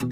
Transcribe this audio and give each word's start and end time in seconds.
Dzień 0.00 0.08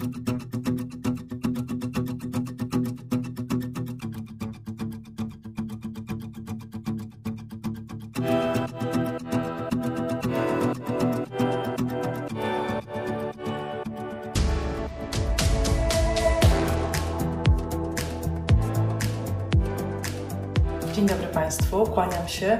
dobry 21.06 21.26
Państwu, 21.26 21.86
kłaniam 21.86 22.28
się. 22.28 22.58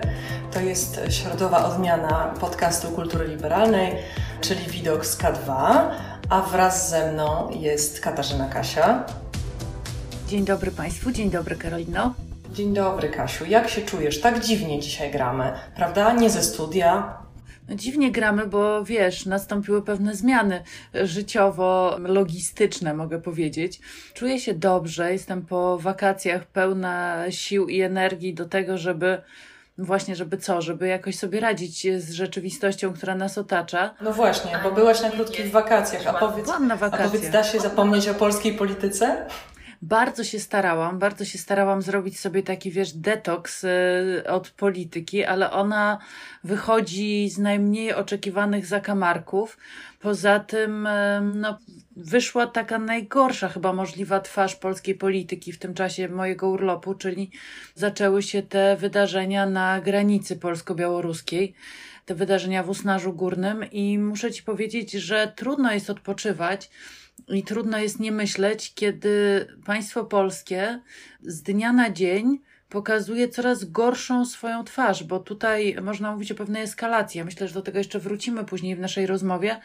To 0.52 0.60
jest 0.60 1.00
środowa 1.10 1.64
odmiana 1.64 2.34
podcastu 2.40 2.88
Kultury 2.88 3.28
Liberalnej, 3.28 3.92
czyli 4.40 4.66
Widok 4.66 5.06
z 5.06 5.18
K2, 5.18 5.74
a 6.30 6.42
wraz 6.42 6.90
ze 6.90 7.12
mną 7.12 7.50
jest 7.60 8.00
Katarzyna 8.00 8.48
Kasia. 8.48 9.04
Dzień 10.26 10.44
dobry 10.44 10.70
Państwu, 10.70 11.12
dzień 11.12 11.30
dobry 11.30 11.56
Karolino. 11.56 12.14
Dzień 12.52 12.74
dobry 12.74 13.08
Kasiu, 13.08 13.46
jak 13.46 13.68
się 13.68 13.82
czujesz? 13.82 14.20
Tak 14.20 14.44
dziwnie 14.44 14.80
dzisiaj 14.80 15.10
gramy, 15.10 15.52
prawda? 15.76 16.12
Nie 16.12 16.30
ze 16.30 16.42
studia, 16.42 17.18
no 17.68 17.74
dziwnie 17.74 18.12
gramy, 18.12 18.46
bo 18.46 18.84
wiesz, 18.84 19.26
nastąpiły 19.26 19.82
pewne 19.82 20.14
zmiany 20.14 20.62
życiowo-logistyczne, 20.94 22.94
mogę 22.94 23.20
powiedzieć. 23.20 23.80
Czuję 24.14 24.40
się 24.40 24.54
dobrze, 24.54 25.12
jestem 25.12 25.46
po 25.46 25.78
wakacjach 25.78 26.46
pełna 26.46 27.24
sił 27.30 27.68
i 27.68 27.80
energii 27.80 28.34
do 28.34 28.48
tego, 28.48 28.78
żeby 28.78 29.22
właśnie, 29.78 30.16
żeby 30.16 30.36
co, 30.36 30.62
żeby 30.62 30.88
jakoś 30.88 31.16
sobie 31.18 31.40
radzić 31.40 31.86
z 31.98 32.10
rzeczywistością, 32.12 32.92
która 32.92 33.14
nas 33.14 33.38
otacza. 33.38 33.94
No 34.00 34.12
właśnie, 34.12 34.60
bo 34.62 34.70
byłaś 34.72 35.00
na 35.02 35.10
krótkich 35.10 35.50
wakacjach, 35.50 36.06
a 36.06 36.12
powiedz, 36.12 36.44
Byłam 36.46 36.66
na 36.66 36.76
wakacjach. 36.76 37.08
a 37.08 37.10
powiedz 37.10 37.30
da 37.30 37.44
się 37.44 37.60
zapomnieć 37.60 38.08
o 38.08 38.14
polskiej 38.14 38.54
polityce? 38.54 39.26
Bardzo 39.82 40.24
się 40.24 40.38
starałam, 40.38 40.98
bardzo 40.98 41.24
się 41.24 41.38
starałam 41.38 41.82
zrobić 41.82 42.20
sobie 42.20 42.42
taki, 42.42 42.70
wiesz, 42.70 42.92
detoks 42.92 43.64
y, 43.64 44.24
od 44.28 44.50
polityki, 44.50 45.24
ale 45.24 45.50
ona 45.50 45.98
wychodzi 46.44 47.30
z 47.30 47.38
najmniej 47.38 47.94
oczekiwanych 47.94 48.66
zakamarków. 48.66 49.58
Poza 50.00 50.40
tym, 50.40 50.86
y, 50.86 51.20
no, 51.34 51.58
wyszła 51.96 52.46
taka 52.46 52.78
najgorsza 52.78 53.48
chyba 53.48 53.72
możliwa 53.72 54.20
twarz 54.20 54.56
polskiej 54.56 54.94
polityki 54.94 55.52
w 55.52 55.58
tym 55.58 55.74
czasie 55.74 56.08
mojego 56.08 56.48
urlopu, 56.48 56.94
czyli 56.94 57.30
zaczęły 57.74 58.22
się 58.22 58.42
te 58.42 58.76
wydarzenia 58.76 59.46
na 59.46 59.80
granicy 59.80 60.36
polsko-białoruskiej 60.36 61.54
te 62.08 62.14
wydarzenia 62.14 62.62
w 62.62 62.68
Usnarzu 62.68 63.12
Górnym 63.12 63.70
i 63.72 63.98
muszę 63.98 64.30
Ci 64.30 64.42
powiedzieć, 64.42 64.92
że 64.92 65.32
trudno 65.36 65.72
jest 65.72 65.90
odpoczywać, 65.90 66.70
i 67.28 67.42
trudno 67.42 67.78
jest 67.78 68.00
nie 68.00 68.12
myśleć, 68.12 68.74
kiedy 68.74 69.46
państwo 69.64 70.04
polskie 70.04 70.80
z 71.22 71.42
dnia 71.42 71.72
na 71.72 71.90
dzień 71.90 72.38
pokazuje 72.68 73.28
coraz 73.28 73.64
gorszą 73.64 74.24
swoją 74.24 74.64
twarz, 74.64 75.04
bo 75.04 75.18
tutaj 75.18 75.76
można 75.82 76.12
mówić 76.12 76.32
o 76.32 76.34
pewnej 76.34 76.62
eskalacji. 76.62 77.18
Ja 77.18 77.24
myślę, 77.24 77.48
że 77.48 77.54
do 77.54 77.62
tego 77.62 77.78
jeszcze 77.78 77.98
wrócimy 77.98 78.44
później 78.44 78.76
w 78.76 78.80
naszej 78.80 79.06
rozmowie, 79.06 79.60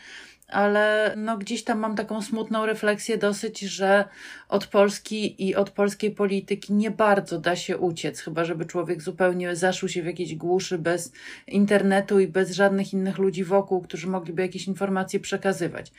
ale 0.48 1.14
no 1.18 1.38
gdzieś 1.38 1.64
tam 1.64 1.80
mam 1.80 1.96
taką 1.96 2.22
smutną 2.22 2.66
refleksję 2.66 3.18
dosyć, 3.18 3.60
że 3.60 4.06
od 4.50 4.68
Polski 4.68 5.48
i 5.48 5.56
od 5.56 5.70
polskiej 5.70 6.12
polityki 6.12 6.74
nie 6.74 6.92
bardzo 6.92 7.40
da 7.40 7.56
się 7.56 7.78
uciec, 7.78 8.20
chyba 8.20 8.46
żeby 8.46 8.66
człowiek 8.66 9.02
zupełnie 9.02 9.56
zaszył 9.56 9.90
się 9.90 10.04
w 10.04 10.06
jakiejś 10.06 10.36
głuszy 10.36 10.78
bez 10.78 11.12
internetu 11.48 12.20
i 12.20 12.28
bez 12.28 12.52
żadnych 12.52 12.94
innych 12.94 13.18
ludzi 13.18 13.44
wokół, 13.44 13.82
którzy 13.82 14.08
mogliby 14.08 14.42
jakieś 14.42 14.68
informacje 14.68 15.20
przekazywać. 15.20 15.92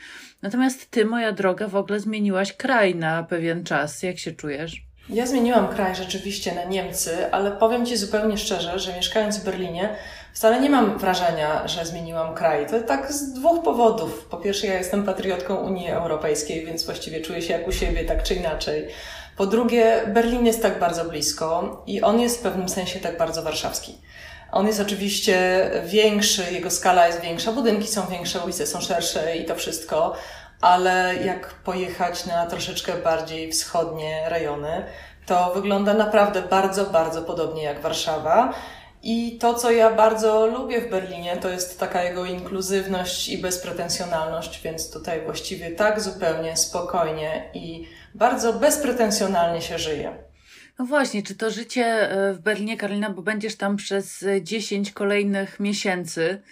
Natomiast 0.42 0.90
ty, 0.90 1.04
moja 1.04 1.32
droga, 1.32 1.68
w 1.68 1.76
ogóle 1.76 2.00
zmieniłaś 2.00 2.52
kraj 2.52 2.94
na 2.94 3.22
pewien 3.22 3.64
czas. 3.64 4.02
Jak 4.02 4.18
się 4.18 4.32
czujesz? 4.32 4.82
Ja 5.08 5.26
zmieniłam 5.26 5.68
kraj 5.68 5.94
rzeczywiście 5.94 6.54
na 6.54 6.64
Niemcy, 6.64 7.32
ale 7.32 7.52
powiem 7.52 7.86
Ci 7.86 7.96
zupełnie 7.96 8.38
szczerze, 8.38 8.78
że 8.78 8.96
mieszkając 8.96 9.38
w 9.38 9.44
Berlinie, 9.44 9.96
wcale 10.34 10.60
nie 10.60 10.70
mam 10.70 10.98
wrażenia, 10.98 11.68
że 11.68 11.86
zmieniłam 11.86 12.34
kraj. 12.34 12.66
To 12.66 12.80
tak 12.80 13.12
z 13.12 13.32
dwóch 13.32 13.62
powodów. 13.64 14.26
Po 14.30 14.36
pierwsze, 14.36 14.66
ja 14.66 14.74
jestem 14.74 15.04
patriotką 15.04 15.56
Unii 15.56 15.88
Europejskiej, 15.88 16.66
więc 16.66 16.84
właściwie 16.84 17.20
czuję 17.20 17.42
się 17.42 17.52
jak 17.52 17.68
u 17.68 17.72
siebie, 17.72 18.04
tak 18.04 18.22
czy 18.22 18.34
inaczej. 18.34 18.88
Po 19.36 19.46
drugie, 19.46 20.02
Berlin 20.06 20.46
jest 20.46 20.62
tak 20.62 20.78
bardzo 20.78 21.04
blisko 21.04 21.82
i 21.86 22.02
on 22.02 22.20
jest 22.20 22.38
w 22.38 22.42
pewnym 22.42 22.68
sensie 22.68 23.00
tak 23.00 23.18
bardzo 23.18 23.42
warszawski. 23.42 23.98
On 24.52 24.66
jest 24.66 24.80
oczywiście 24.80 25.70
większy, 25.84 26.52
jego 26.52 26.70
skala 26.70 27.06
jest 27.06 27.20
większa, 27.20 27.52
budynki 27.52 27.88
są 27.88 28.06
większe, 28.06 28.40
ulice 28.40 28.66
są 28.66 28.80
szersze 28.80 29.36
i 29.36 29.44
to 29.44 29.54
wszystko, 29.54 30.14
ale 30.60 31.14
jak 31.24 31.54
pojechać 31.54 32.26
na 32.26 32.46
troszeczkę 32.46 32.92
bardziej 32.92 33.52
wschodnie 33.52 34.28
rejony, 34.28 34.84
to 35.26 35.52
wygląda 35.54 35.94
naprawdę 35.94 36.42
bardzo, 36.42 36.84
bardzo 36.84 37.22
podobnie 37.22 37.62
jak 37.62 37.80
Warszawa. 37.80 38.54
I 39.06 39.38
to, 39.38 39.54
co 39.54 39.70
ja 39.70 39.94
bardzo 39.94 40.46
lubię 40.46 40.80
w 40.80 40.90
Berlinie, 40.90 41.36
to 41.36 41.48
jest 41.50 41.80
taka 41.80 42.02
jego 42.02 42.24
inkluzywność 42.24 43.28
i 43.28 43.38
bezpretensjonalność, 43.38 44.60
więc 44.62 44.90
tutaj 44.90 45.24
właściwie 45.24 45.70
tak 45.70 46.00
zupełnie 46.00 46.56
spokojnie 46.56 47.50
i 47.54 47.88
bardzo 48.14 48.52
bezpretensjonalnie 48.52 49.62
się 49.62 49.78
żyje. 49.78 50.24
No 50.78 50.84
właśnie, 50.84 51.22
czy 51.22 51.34
to 51.34 51.50
życie 51.50 51.84
e, 51.84 52.32
w 52.32 52.40
Berlinie, 52.40 52.76
Karolina, 52.76 53.10
bo 53.10 53.22
będziesz 53.22 53.56
tam 53.56 53.76
przez 53.76 54.24
10 54.42 54.92
kolejnych 54.92 55.60
miesięcy, 55.60 56.42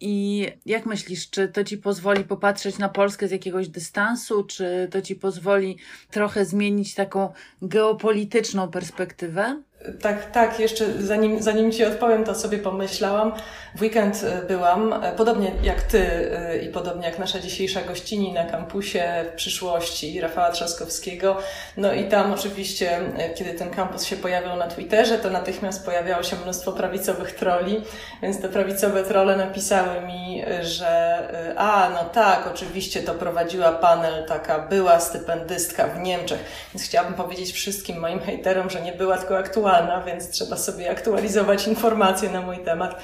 i 0.00 0.46
jak 0.66 0.86
myślisz, 0.86 1.30
czy 1.30 1.48
to 1.48 1.64
ci 1.64 1.78
pozwoli 1.78 2.24
popatrzeć 2.24 2.78
na 2.78 2.88
Polskę 2.88 3.28
z 3.28 3.30
jakiegoś 3.30 3.68
dystansu, 3.68 4.44
czy 4.44 4.88
to 4.90 5.02
ci 5.02 5.16
pozwoli 5.16 5.78
trochę 6.10 6.44
zmienić 6.44 6.94
taką 6.94 7.32
geopolityczną 7.62 8.70
perspektywę? 8.70 9.62
Tak, 10.02 10.30
tak, 10.30 10.60
jeszcze 10.60 10.84
zanim, 11.02 11.42
zanim 11.42 11.72
Ci 11.72 11.84
odpowiem, 11.84 12.24
to 12.24 12.34
sobie 12.34 12.58
pomyślałam. 12.58 13.32
W 13.74 13.80
weekend 13.82 14.24
e, 14.24 14.42
byłam, 14.46 14.92
e, 14.92 15.12
podobnie 15.12 15.52
jak 15.62 15.82
Ty 15.82 15.98
e, 16.36 16.58
i 16.58 16.68
podobnie 16.68 17.06
jak 17.06 17.18
nasza 17.18 17.40
dzisiejsza 17.40 17.82
gościni 17.82 18.32
na 18.32 18.44
kampusie 18.44 19.24
w 19.32 19.34
przyszłości 19.34 20.20
Rafała 20.20 20.50
Trzaskowskiego. 20.50 21.36
No 21.76 21.92
i 21.92 22.04
tam 22.04 22.32
oczywiście, 22.32 23.00
kiedy 23.34 23.54
ten 23.54 23.70
kampus 23.70 24.04
się 24.04 24.16
pojawiał 24.16 24.56
na 24.56 24.68
Twitterze, 24.68 25.18
to 25.18 25.30
natychmiast 25.30 25.84
pojawiało 25.84 26.22
się 26.22 26.36
mnóstwo 26.36 26.72
prawicowych 26.72 27.34
troli, 27.34 27.82
więc 28.22 28.40
te 28.40 28.48
prawicowe 28.48 29.04
trole 29.04 29.36
napisały 29.36 30.00
mi, 30.00 30.44
że 30.62 31.18
a, 31.56 31.90
no 31.94 32.04
tak, 32.04 32.46
oczywiście 32.54 33.02
to 33.02 33.14
prowadziła 33.14 33.72
panel 33.72 34.26
taka 34.26 34.58
była 34.58 35.00
stypendystka 35.00 35.86
w 35.86 35.98
Niemczech, 35.98 36.38
więc 36.74 36.86
chciałabym 36.86 37.14
powiedzieć 37.14 37.52
wszystkim 37.52 37.98
moim 37.98 38.20
hejterom, 38.20 38.70
że 38.70 38.80
nie 38.80 38.92
była 38.92 39.18
tylko 39.18 39.38
aktualna, 39.38 39.69
aktualna, 39.70 40.04
więc 40.04 40.30
trzeba 40.30 40.56
sobie 40.56 40.90
aktualizować 40.90 41.66
informacje 41.66 42.30
na 42.30 42.40
mój 42.40 42.58
temat. 42.58 42.96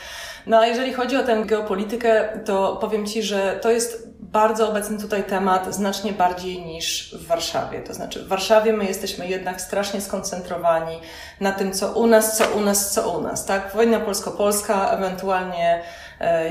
No 0.46 0.58
a 0.58 0.66
jeżeli 0.66 0.92
chodzi 0.92 1.16
o 1.16 1.22
tę 1.22 1.42
geopolitykę, 1.44 2.40
to 2.44 2.76
powiem 2.80 3.06
Ci, 3.06 3.22
że 3.22 3.58
to 3.62 3.70
jest 3.70 4.08
bardzo 4.20 4.68
obecny 4.68 4.98
tutaj 4.98 5.24
temat, 5.24 5.74
znacznie 5.74 6.12
bardziej 6.12 6.62
niż 6.62 7.14
w 7.14 7.26
Warszawie. 7.26 7.80
To 7.80 7.94
znaczy, 7.94 8.24
w 8.24 8.28
Warszawie 8.28 8.72
my 8.72 8.84
jesteśmy 8.84 9.28
jednak 9.28 9.60
strasznie 9.60 10.00
skoncentrowani 10.00 11.00
na 11.40 11.52
tym, 11.52 11.72
co 11.72 11.92
u 11.92 12.06
nas, 12.06 12.36
co 12.36 12.44
u 12.56 12.60
nas, 12.60 12.92
co 12.92 13.10
u 13.10 13.20
nas. 13.20 13.46
Tak? 13.46 13.72
Wojna 13.74 14.00
polsko-polska, 14.00 14.90
ewentualnie 14.90 15.82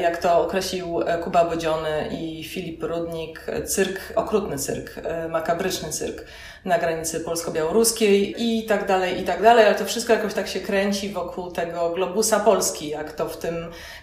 jak 0.02 0.18
to 0.18 0.42
określił 0.42 1.02
e, 1.02 1.18
Kuba 1.18 1.46
Bodziony 1.46 2.10
i 2.12 2.44
Filip 2.44 2.84
Rudnik, 2.84 3.46
cyrk, 3.66 4.00
okrutny 4.16 4.58
cyrk, 4.58 4.98
e, 5.04 5.28
makabryczny 5.28 5.90
cyrk 5.90 6.26
na 6.66 6.80
granicy 6.80 7.20
polsko-białoruskiej 7.20 8.36
i 8.38 8.66
tak 8.66 8.88
dalej, 8.88 9.22
i 9.22 9.24
tak 9.24 9.42
dalej, 9.42 9.66
ale 9.66 9.76
to 9.76 9.86
wszystko 9.86 10.14
jakoś 10.14 10.34
tak 10.34 10.48
się 10.48 10.60
kręci 10.60 11.10
wokół 11.10 11.52
tego 11.52 11.90
globusa 11.90 12.40
Polski, 12.40 12.90
jak 12.90 13.14
to 13.14 13.30
w 13.30 13.38
tym 13.38 13.56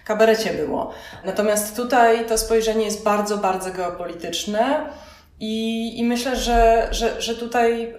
kabarecie 0.05 0.53
było. 0.53 0.93
Natomiast 1.25 1.75
tutaj 1.75 2.25
to 2.25 2.37
spojrzenie 2.37 2.85
jest 2.85 3.03
bardzo, 3.03 3.37
bardzo 3.37 3.71
geopolityczne 3.71 4.89
i, 5.39 5.99
i 5.99 6.03
myślę, 6.03 6.35
że, 6.35 6.87
że, 6.91 7.21
że 7.21 7.35
tutaj 7.35 7.95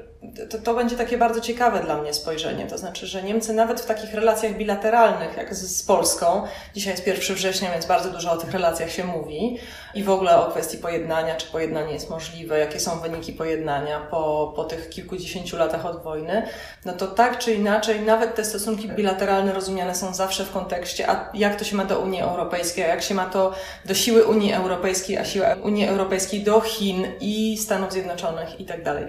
to, 0.51 0.59
to 0.59 0.75
będzie 0.75 0.97
takie 0.97 1.19
bardzo 1.19 1.41
ciekawe 1.41 1.81
dla 1.81 1.97
mnie 1.97 2.15
spojrzenie. 2.15 2.67
To 2.67 2.79
znaczy, 2.79 3.07
że 3.07 3.23
Niemcy 3.23 3.53
nawet 3.53 3.81
w 3.81 3.87
takich 3.87 4.15
relacjach 4.15 4.57
bilateralnych, 4.57 5.37
jak 5.37 5.55
z, 5.55 5.77
z 5.77 5.83
Polską, 5.83 6.43
dzisiaj 6.75 6.93
jest 6.93 7.07
1 7.07 7.37
września, 7.37 7.71
więc 7.71 7.87
bardzo 7.87 8.11
dużo 8.11 8.33
o 8.33 8.37
tych 8.37 8.53
relacjach 8.53 8.91
się 8.91 9.05
mówi 9.05 9.59
i 9.95 10.05
w 10.05 10.11
ogóle 10.11 10.47
o 10.47 10.51
kwestii 10.51 10.79
pojednania, 10.79 11.37
czy 11.37 11.47
pojednanie 11.47 11.93
jest 11.93 12.11
możliwe, 12.11 12.59
jakie 12.59 12.81
są 12.81 13.01
wyniki 13.01 13.33
pojednania 13.33 14.01
po, 14.01 14.53
po 14.57 14.65
tych 14.65 14.91
kilkudziesięciu 14.91 15.57
latach 15.57 15.87
od 15.87 16.03
wojny, 16.03 16.43
no 16.85 16.93
to 16.93 17.07
tak 17.07 17.39
czy 17.39 17.55
inaczej, 17.55 18.01
nawet 18.01 18.35
te 18.35 18.45
stosunki 18.45 18.89
bilateralne 18.89 19.53
rozumiane 19.53 19.95
są 19.95 20.15
zawsze 20.15 20.45
w 20.45 20.53
kontekście, 20.53 21.11
a 21.11 21.31
jak 21.35 21.57
to 21.57 21.65
się 21.65 21.77
ma 21.77 21.85
do 21.85 22.01
Unii 22.01 22.21
Europejskiej, 22.21 22.85
a 22.85 22.89
jak 22.89 23.03
się 23.03 23.15
ma 23.15 23.27
to 23.27 23.53
do 23.85 23.95
siły 23.95 24.25
Unii 24.25 24.53
Europejskiej, 24.53 25.19
a 25.19 25.25
siła 25.25 25.55
Unii 25.63 25.87
Europejskiej 25.87 26.43
do 26.43 26.61
Chin 26.61 27.07
i 27.21 27.59
Stanów 27.59 27.93
Zjednoczonych 27.93 28.61
i 28.61 28.65
tak 28.65 28.83
dalej. 28.83 29.07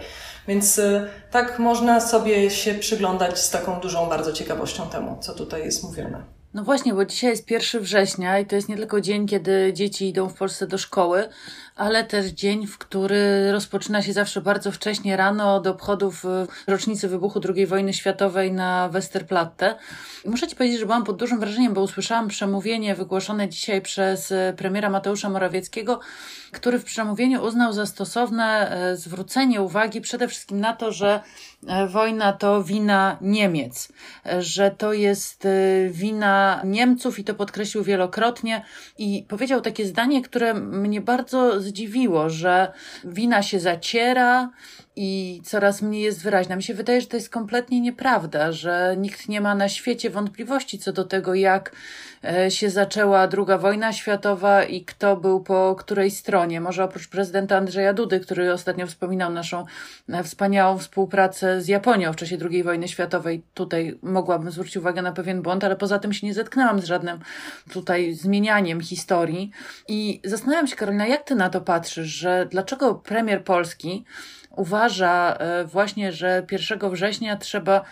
Więc 0.47 0.77
y, 0.77 1.04
tak 1.31 1.59
można 1.59 2.01
sobie 2.01 2.49
się 2.49 2.73
przyglądać 2.73 3.39
z 3.39 3.49
taką 3.49 3.79
dużą 3.79 4.09
bardzo 4.09 4.33
ciekawością 4.33 4.89
temu, 4.89 5.17
co 5.21 5.33
tutaj 5.33 5.65
jest 5.65 5.83
mówione. 5.83 6.23
No 6.53 6.63
właśnie, 6.63 6.93
bo 6.93 7.05
dzisiaj 7.05 7.29
jest 7.29 7.51
1 7.51 7.81
września 7.81 8.39
i 8.39 8.45
to 8.45 8.55
jest 8.55 8.69
nie 8.69 8.77
tylko 8.77 9.01
dzień, 9.01 9.27
kiedy 9.27 9.73
dzieci 9.73 10.09
idą 10.09 10.29
w 10.29 10.33
Polsce 10.33 10.67
do 10.67 10.77
szkoły, 10.77 11.29
ale 11.75 12.03
też 12.03 12.25
dzień, 12.25 12.67
w 12.67 12.77
który 12.77 13.51
rozpoczyna 13.51 14.01
się 14.01 14.13
zawsze 14.13 14.41
bardzo 14.41 14.71
wcześnie 14.71 15.17
rano 15.17 15.55
od 15.55 15.67
obchodów 15.67 16.25
e, 16.25 16.47
rocznicy 16.67 17.07
wybuchu 17.07 17.41
II 17.55 17.65
wojny 17.65 17.93
światowej 17.93 18.51
na 18.51 18.89
Westerplatte. 18.89 19.75
Muszę 20.25 20.47
Ci 20.47 20.55
powiedzieć, 20.55 20.79
że 20.79 20.85
byłam 20.85 21.03
pod 21.03 21.17
dużym 21.17 21.39
wrażeniem, 21.39 21.73
bo 21.73 21.81
usłyszałam 21.81 22.27
przemówienie 22.27 22.95
wygłoszone 22.95 23.49
dzisiaj 23.49 23.81
przez 23.81 24.31
e, 24.31 24.53
premiera 24.57 24.89
Mateusza 24.89 25.29
Morawieckiego, 25.29 25.99
który 26.51 26.79
w 26.79 26.83
przemówieniu 26.83 27.43
uznał 27.43 27.73
za 27.73 27.85
stosowne 27.85 28.71
e, 28.71 28.97
zwrócenie 28.97 29.61
uwagi 29.61 30.01
przede 30.01 30.27
wszystkim 30.27 30.59
na 30.59 30.73
to, 30.73 30.91
że 30.91 31.19
wojna 31.89 32.33
to 32.33 32.63
wina 32.63 33.17
Niemiec, 33.21 33.91
że 34.39 34.71
to 34.71 34.93
jest 34.93 35.47
wina 35.89 36.61
Niemców 36.63 37.19
i 37.19 37.23
to 37.23 37.33
podkreślił 37.33 37.83
wielokrotnie 37.83 38.63
i 38.97 39.25
powiedział 39.27 39.61
takie 39.61 39.85
zdanie, 39.85 40.21
które 40.21 40.53
mnie 40.53 41.01
bardzo 41.01 41.61
zdziwiło, 41.65 42.29
że 42.29 42.71
wina 43.03 43.43
się 43.43 43.59
zaciera 43.59 44.49
i 44.95 45.41
coraz 45.43 45.81
mniej 45.81 46.01
jest 46.01 46.23
wyraźna. 46.23 46.55
Mi 46.55 46.63
się 46.63 46.73
wydaje, 46.73 47.01
że 47.01 47.07
to 47.07 47.17
jest 47.17 47.29
kompletnie 47.29 47.81
nieprawda, 47.81 48.51
że 48.51 48.95
nikt 48.97 49.29
nie 49.29 49.41
ma 49.41 49.55
na 49.55 49.69
świecie 49.69 50.09
wątpliwości 50.09 50.79
co 50.79 50.93
do 50.93 51.03
tego, 51.03 51.33
jak 51.33 51.71
e, 52.23 52.51
się 52.51 52.69
zaczęła 52.69 53.27
druga 53.27 53.57
wojna 53.57 53.93
światowa 53.93 54.63
i 54.63 54.85
kto 54.85 55.17
był 55.17 55.43
po 55.43 55.75
której 55.79 56.11
stronie. 56.11 56.61
Może 56.61 56.83
oprócz 56.83 57.07
prezydenta 57.07 57.57
Andrzeja 57.57 57.93
Dudy, 57.93 58.19
który 58.19 58.53
ostatnio 58.53 58.87
wspominał 58.87 59.31
naszą 59.31 59.65
e, 60.09 60.23
wspaniałą 60.23 60.77
współpracę 60.77 61.61
z 61.61 61.67
Japonią 61.67 62.13
w 62.13 62.15
czasie 62.15 62.37
II 62.51 62.63
wojny 62.63 62.87
światowej. 62.87 63.43
Tutaj 63.53 63.99
mogłabym 64.01 64.51
zwrócić 64.51 64.77
uwagę 64.77 65.01
na 65.01 65.11
pewien 65.11 65.41
błąd, 65.41 65.63
ale 65.63 65.75
poza 65.75 65.99
tym 65.99 66.13
się 66.13 66.27
nie 66.27 66.33
zetknęłam 66.33 66.79
z 66.81 66.85
żadnym 66.85 67.19
tutaj 67.71 68.13
zmienianiem 68.13 68.81
historii. 68.81 69.51
I 69.87 70.21
zastanawiam 70.23 70.67
się, 70.67 70.75
Karolina, 70.75 71.07
jak 71.07 71.23
ty 71.23 71.35
na 71.35 71.49
to 71.49 71.61
patrzysz, 71.61 72.07
że 72.07 72.47
dlaczego 72.51 72.95
premier 72.95 73.43
Polski 73.43 74.05
uważa 74.55 75.35
e, 75.35 75.65
właśnie, 75.65 76.11
że 76.11 76.45
1 76.51 76.89
września 76.91 77.37
trzeba 77.37 77.83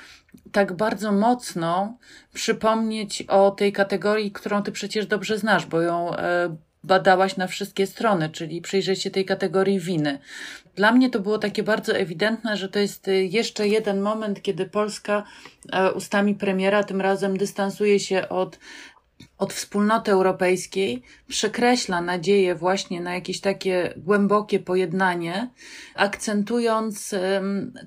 tak 0.52 0.74
bardzo 0.74 1.12
mocno 1.12 1.98
przypomnieć 2.34 3.22
o 3.22 3.52
tej 3.52 3.74
kategorii, 3.74 4.32
którą 4.32 4.64
ty 4.64 4.72
przecież 4.72 5.06
dobrze 5.06 5.38
znasz, 5.38 5.66
bo 5.66 5.82
ją 5.82 6.16
e, 6.16 6.56
badałaś 6.84 7.38
na 7.38 7.48
wszystkie 7.48 7.88
strony, 7.88 8.30
czyli 8.30 8.62
przyjrzeć 8.62 9.02
się 9.02 9.12
tej 9.12 9.26
kategorii 9.26 9.80
winy. 9.80 10.20
Dla 10.76 10.92
mnie 10.92 11.10
to 11.10 11.20
było 11.20 11.38
takie 11.38 11.64
bardzo 11.64 11.96
ewidentne, 11.96 12.58
że 12.58 12.70
to 12.70 12.80
jest 12.80 13.08
e, 13.08 13.12
jeszcze 13.12 13.68
jeden 13.68 14.02
moment, 14.02 14.42
kiedy 14.42 14.66
Polska 14.66 15.24
ustami 15.96 16.36
premiera 16.36 16.84
tym 16.84 17.02
razem 17.02 17.38
dystansuje 17.38 18.00
się 18.00 18.30
od 18.30 18.60
od 19.44 19.54
wspólnoty 19.54 20.12
europejskiej 20.12 21.04
przekreśla 21.28 22.02
nadzieję 22.02 22.56
właśnie 22.56 23.02
na 23.02 23.14
jakieś 23.14 23.42
takie 23.42 23.94
głębokie 23.98 24.60
pojednanie, 24.60 25.50
akcentując 25.96 27.16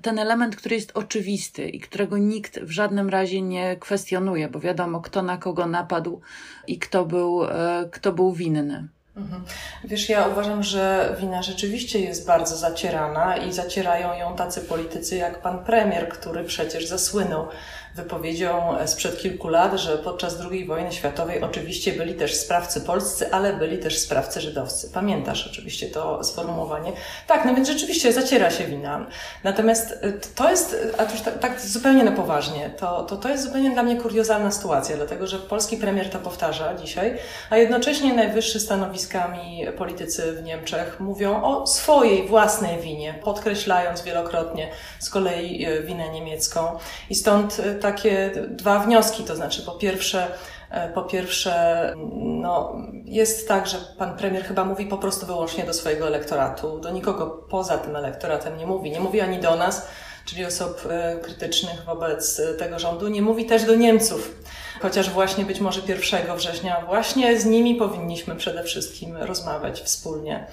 ten 0.01 0.19
element, 0.19 0.55
który 0.55 0.75
jest 0.75 0.91
oczywisty 0.97 1.69
i 1.69 1.79
którego 1.79 2.17
nikt 2.17 2.59
w 2.59 2.71
żadnym 2.71 3.09
razie 3.09 3.41
nie 3.41 3.75
kwestionuje, 3.75 4.49
bo 4.49 4.59
wiadomo, 4.59 5.01
kto 5.01 5.21
na 5.21 5.37
kogo 5.37 5.67
napadł 5.67 6.21
i 6.67 6.79
kto 6.79 7.05
był, 7.05 7.43
e, 7.43 7.89
kto 7.91 8.11
był 8.11 8.33
winny. 8.33 8.87
Mhm. 9.17 9.43
Wiesz, 9.83 10.09
ja 10.09 10.27
uważam, 10.27 10.63
że 10.63 11.15
wina 11.19 11.43
rzeczywiście 11.43 11.99
jest 11.99 12.27
bardzo 12.27 12.55
zacierana 12.55 13.37
i 13.37 13.53
zacierają 13.53 14.13
ją 14.13 14.35
tacy 14.35 14.61
politycy 14.61 15.15
jak 15.15 15.41
pan 15.41 15.65
premier, 15.65 16.09
który 16.09 16.43
przecież 16.43 16.87
zasłynął 16.87 17.47
wypowiedzią 17.97 18.75
sprzed 18.85 19.17
kilku 19.17 19.47
lat, 19.47 19.79
że 19.79 19.97
podczas 19.97 20.37
II 20.51 20.65
wojny 20.65 20.91
światowej 20.91 21.41
oczywiście 21.41 21.93
byli 21.93 22.15
też 22.15 22.35
sprawcy 22.35 22.81
polscy, 22.81 23.31
ale 23.31 23.53
byli 23.53 23.77
też 23.77 23.97
sprawcy 23.97 24.41
żydowscy. 24.41 24.89
Pamiętasz 24.93 25.47
oczywiście 25.47 25.87
to 25.87 26.23
sformułowanie? 26.23 26.91
Tak, 27.27 27.45
no 27.45 27.55
więc 27.55 27.67
rzeczywiście 27.67 28.13
zaciera 28.13 28.51
się 28.51 28.63
wina. 28.63 29.07
Natomiast 29.43 29.91
y, 29.91 30.19
to 30.35 30.49
jest, 30.49 30.75
a 30.97 31.03
już 31.03 31.21
tak, 31.21 31.39
tak 31.39 31.61
zupełnie 31.61 32.03
na 32.03 32.11
poważnie, 32.11 32.69
to, 32.69 33.03
to, 33.03 33.17
to 33.17 33.29
jest 33.29 33.43
zupełnie 33.43 33.69
dla 33.71 33.83
mnie 33.83 33.95
kuriozalna 33.95 34.51
sytuacja, 34.51 34.97
dlatego 34.97 35.27
że 35.27 35.39
polski 35.39 35.77
premier 35.77 36.09
to 36.09 36.19
powtarza 36.19 36.75
dzisiaj, 36.75 37.17
a 37.49 37.57
jednocześnie 37.57 38.13
najwyższy 38.13 38.59
stanowiskami 38.59 39.65
politycy 39.77 40.33
w 40.33 40.43
Niemczech 40.43 40.99
mówią 40.99 41.43
o 41.43 41.67
swojej 41.67 42.27
własnej 42.27 42.79
winie, 42.79 43.19
podkreślając 43.23 44.01
wielokrotnie 44.01 44.71
z 44.99 45.09
kolei 45.09 45.67
y, 45.67 45.83
winę 45.83 46.09
niemiecką. 46.09 46.77
I 47.09 47.15
stąd 47.15 47.57
ta 47.81 47.86
y, 47.86 47.86
takie 47.91 48.31
dwa 48.49 48.79
wnioski, 48.79 49.23
to 49.23 49.35
znaczy 49.35 49.61
po 49.61 49.71
pierwsze, 49.71 50.27
e, 50.71 50.89
po 50.89 51.01
pierwsze, 51.01 51.93
no, 52.15 52.75
jest 53.05 53.47
tak, 53.47 53.67
że 53.67 53.77
pan 53.97 54.17
premier 54.17 54.43
chyba 54.43 54.65
mówi 54.65 54.85
po 54.85 54.97
prostu 54.97 55.25
wyłącznie 55.25 55.63
do 55.63 55.73
swojego 55.73 56.07
elektoratu, 56.07 56.79
do 56.79 56.91
nikogo 56.91 57.27
poza 57.27 57.77
tym 57.77 57.95
elektoratem 57.95 58.57
nie 58.57 58.67
mówi. 58.67 58.91
Nie 58.91 58.99
mówi 58.99 59.21
ani 59.21 59.39
do 59.39 59.55
nas, 59.55 59.87
czyli 60.25 60.45
osób 60.45 60.87
e, 60.89 61.15
krytycznych 61.21 61.83
wobec 61.85 62.41
tego 62.59 62.79
rządu, 62.79 63.07
nie 63.07 63.21
mówi 63.21 63.45
też 63.45 63.63
do 63.63 63.75
Niemców. 63.75 64.35
Chociaż 64.81 65.09
właśnie 65.09 65.45
być 65.45 65.59
może 65.59 65.81
1 65.87 66.37
września 66.37 66.81
właśnie 66.85 67.39
z 67.39 67.45
nimi 67.45 67.75
powinniśmy 67.75 68.35
przede 68.35 68.63
wszystkim 68.63 69.17
rozmawiać 69.17 69.81
wspólnie. 69.81 70.47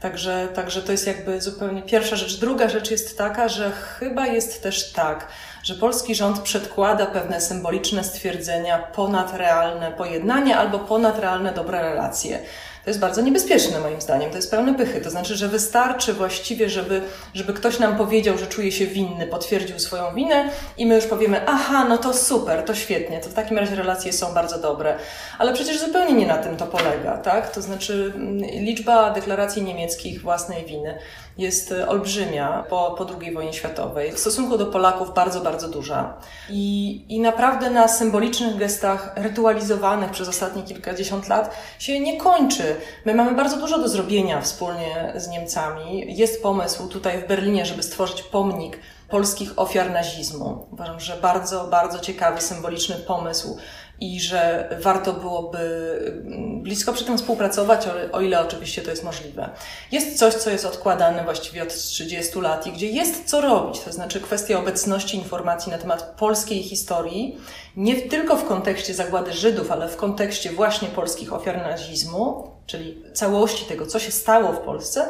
Także, 0.00 0.48
także 0.54 0.82
to 0.82 0.92
jest 0.92 1.06
jakby 1.06 1.40
zupełnie 1.40 1.82
pierwsza 1.82 2.16
rzecz. 2.16 2.40
Druga 2.40 2.68
rzecz 2.68 2.90
jest 2.90 3.18
taka, 3.18 3.48
że 3.48 3.70
chyba 3.70 4.26
jest 4.26 4.62
też 4.62 4.92
tak, 4.92 5.28
że 5.66 5.74
polski 5.74 6.14
rząd 6.14 6.38
przedkłada 6.38 7.06
pewne 7.06 7.40
symboliczne 7.40 8.04
stwierdzenia 8.04 8.78
ponad 8.78 9.36
realne 9.36 9.92
pojednanie 9.92 10.56
albo 10.56 10.78
ponad 10.78 11.18
realne 11.18 11.52
dobre 11.52 11.82
relacje. 11.82 12.38
To 12.84 12.90
jest 12.90 13.00
bardzo 13.00 13.22
niebezpieczne 13.22 13.80
moim 13.80 14.00
zdaniem, 14.00 14.30
to 14.30 14.36
jest 14.36 14.50
pełne 14.50 14.74
pychy. 14.74 15.00
To 15.00 15.10
znaczy, 15.10 15.36
że 15.36 15.48
wystarczy 15.48 16.12
właściwie, 16.12 16.70
żeby, 16.70 17.02
żeby 17.34 17.52
ktoś 17.52 17.78
nam 17.78 17.96
powiedział, 17.96 18.38
że 18.38 18.46
czuje 18.46 18.72
się 18.72 18.86
winny, 18.86 19.26
potwierdził 19.26 19.78
swoją 19.78 20.14
winę 20.14 20.50
i 20.78 20.86
my 20.86 20.94
już 20.94 21.06
powiemy, 21.06 21.40
aha, 21.46 21.86
no 21.88 21.98
to 21.98 22.14
super, 22.14 22.62
to 22.62 22.74
świetnie, 22.74 23.20
to 23.20 23.28
w 23.28 23.34
takim 23.34 23.58
razie 23.58 23.74
relacje 23.74 24.12
są 24.12 24.34
bardzo 24.34 24.58
dobre. 24.58 24.96
Ale 25.38 25.52
przecież 25.52 25.80
zupełnie 25.80 26.12
nie 26.12 26.26
na 26.26 26.38
tym 26.38 26.56
to 26.56 26.66
polega, 26.66 27.18
tak? 27.18 27.50
To 27.50 27.62
znaczy 27.62 28.12
mm, 28.14 28.38
liczba 28.40 29.10
deklaracji 29.10 29.62
niemieckich 29.62 30.22
własnej 30.22 30.64
winy 30.64 30.98
jest 31.38 31.72
e, 31.72 31.88
olbrzymia 31.88 32.64
po, 32.68 32.94
po 32.98 33.06
II 33.20 33.34
wojnie 33.34 33.52
światowej. 33.52 34.12
W 34.12 34.18
stosunku 34.18 34.58
do 34.58 34.66
Polaków 34.66 35.14
bardzo, 35.14 35.40
bardzo 35.40 35.68
duża. 35.68 36.14
I, 36.50 37.04
I 37.08 37.20
naprawdę 37.20 37.70
na 37.70 37.88
symbolicznych 37.88 38.56
gestach 38.56 39.12
rytualizowanych 39.16 40.10
przez 40.10 40.28
ostatnie 40.28 40.62
kilkadziesiąt 40.62 41.28
lat 41.28 41.56
się 41.78 42.00
nie 42.00 42.16
kończy. 42.16 42.76
My 43.04 43.14
mamy 43.14 43.34
bardzo 43.34 43.56
dużo 43.56 43.78
do 43.78 43.88
zrobienia 43.88 44.40
wspólnie 44.40 45.12
z 45.16 45.28
Niemcami. 45.28 46.16
Jest 46.16 46.42
pomysł 46.42 46.88
tutaj 46.88 47.22
w 47.22 47.26
Berlinie, 47.26 47.66
żeby 47.66 47.82
stworzyć 47.82 48.22
pomnik 48.22 48.78
polskich 49.08 49.58
ofiar 49.58 49.90
nazizmu. 49.90 50.66
Uważam, 50.72 51.00
że 51.00 51.16
bardzo, 51.16 51.64
bardzo 51.64 51.98
ciekawy, 51.98 52.40
symboliczny 52.40 52.94
pomysł 52.94 53.58
i 54.00 54.20
że 54.20 54.68
warto 54.80 55.12
byłoby 55.12 55.58
mm, 56.26 56.62
blisko 56.62 56.92
przy 56.92 57.04
tym 57.04 57.18
współpracować, 57.18 57.88
o 58.12 58.20
ile 58.20 58.40
oczywiście 58.40 58.82
to 58.82 58.90
jest 58.90 59.04
możliwe. 59.04 59.50
Jest 59.92 60.18
coś, 60.18 60.34
co 60.34 60.50
jest 60.50 60.64
odkładane 60.64 61.24
właściwie 61.24 61.62
od 61.62 61.74
30 61.74 62.40
lat 62.40 62.66
i 62.66 62.72
gdzie 62.72 62.90
jest 62.90 63.24
co 63.24 63.40
robić, 63.40 63.80
to 63.80 63.92
znaczy 63.92 64.20
kwestia 64.20 64.58
obecności 64.58 65.16
informacji 65.16 65.72
na 65.72 65.78
temat 65.78 66.14
polskiej 66.18 66.62
historii, 66.62 67.38
nie 67.76 67.96
tylko 67.96 68.36
w 68.36 68.44
kontekście 68.44 68.94
zagłady 68.94 69.32
Żydów, 69.32 69.70
ale 69.70 69.88
w 69.88 69.96
kontekście 69.96 70.52
właśnie 70.52 70.88
polskich 70.88 71.32
ofiar 71.32 71.56
nazizmu, 71.56 72.50
czyli 72.66 73.02
całości 73.14 73.64
tego, 73.64 73.86
co 73.86 73.98
się 73.98 74.12
stało 74.12 74.52
w 74.52 74.58
Polsce, 74.58 75.06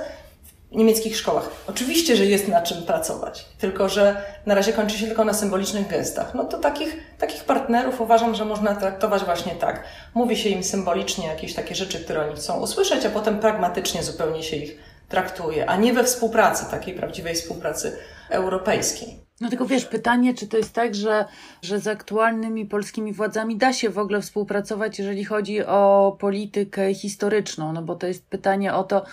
niemieckich 0.77 1.17
szkołach. 1.17 1.51
Oczywiście, 1.67 2.17
że 2.17 2.27
jest 2.27 2.49
na 2.49 2.63
czym 2.63 2.83
pracować, 2.83 3.47
tylko 3.59 3.89
że 3.89 4.23
na 4.47 4.55
razie 4.55 4.73
kończy 4.73 4.99
się 4.99 5.07
tylko 5.07 5.25
na 5.25 5.35
symbolicznych 5.35 5.89
gestach. 5.89 6.35
No 6.35 6.45
to 6.45 6.59
takich, 6.59 6.97
takich 7.19 7.45
partnerów 7.45 8.01
uważam, 8.01 8.35
że 8.35 8.45
można 8.45 8.75
traktować 8.75 9.25
właśnie 9.25 9.53
tak. 9.53 9.85
Mówi 10.15 10.37
się 10.37 10.49
im 10.49 10.65
symbolicznie 10.65 11.27
jakieś 11.27 11.55
takie 11.55 11.75
rzeczy, 11.75 12.05
które 12.05 12.27
oni 12.27 12.37
chcą 12.37 12.61
usłyszeć, 12.61 13.07
a 13.07 13.11
potem 13.11 13.39
pragmatycznie 13.39 14.03
zupełnie 14.03 14.43
się 14.43 14.57
ich 14.57 14.79
traktuje, 15.09 15.71
a 15.71 15.77
nie 15.77 15.93
we 15.93 16.05
współpracy, 16.05 16.67
takiej 16.71 16.95
prawdziwej 16.95 17.35
współpracy 17.35 17.99
europejskiej. 18.31 19.27
No 19.41 19.49
tylko 19.49 19.67
wiesz, 19.67 19.85
pytanie, 19.85 20.35
czy 20.35 20.47
to 20.47 20.57
jest 20.57 20.73
tak, 20.73 20.95
że, 20.95 21.25
że 21.63 21.81
z 21.81 21.87
aktualnymi 21.87 22.67
polskimi 22.67 23.13
władzami 23.13 23.57
da 23.57 23.73
się 23.73 23.91
w 23.91 23.99
ogóle 23.99 24.21
współpracować, 24.21 24.99
jeżeli 24.99 25.25
chodzi 25.25 25.65
o 25.65 26.17
politykę 26.21 26.95
historyczną? 26.95 27.73
No 27.73 27.83
bo 27.83 27.95
to 27.95 28.07
jest 28.07 28.27
pytanie 28.27 28.75
o 28.75 28.85
to, 28.85 29.05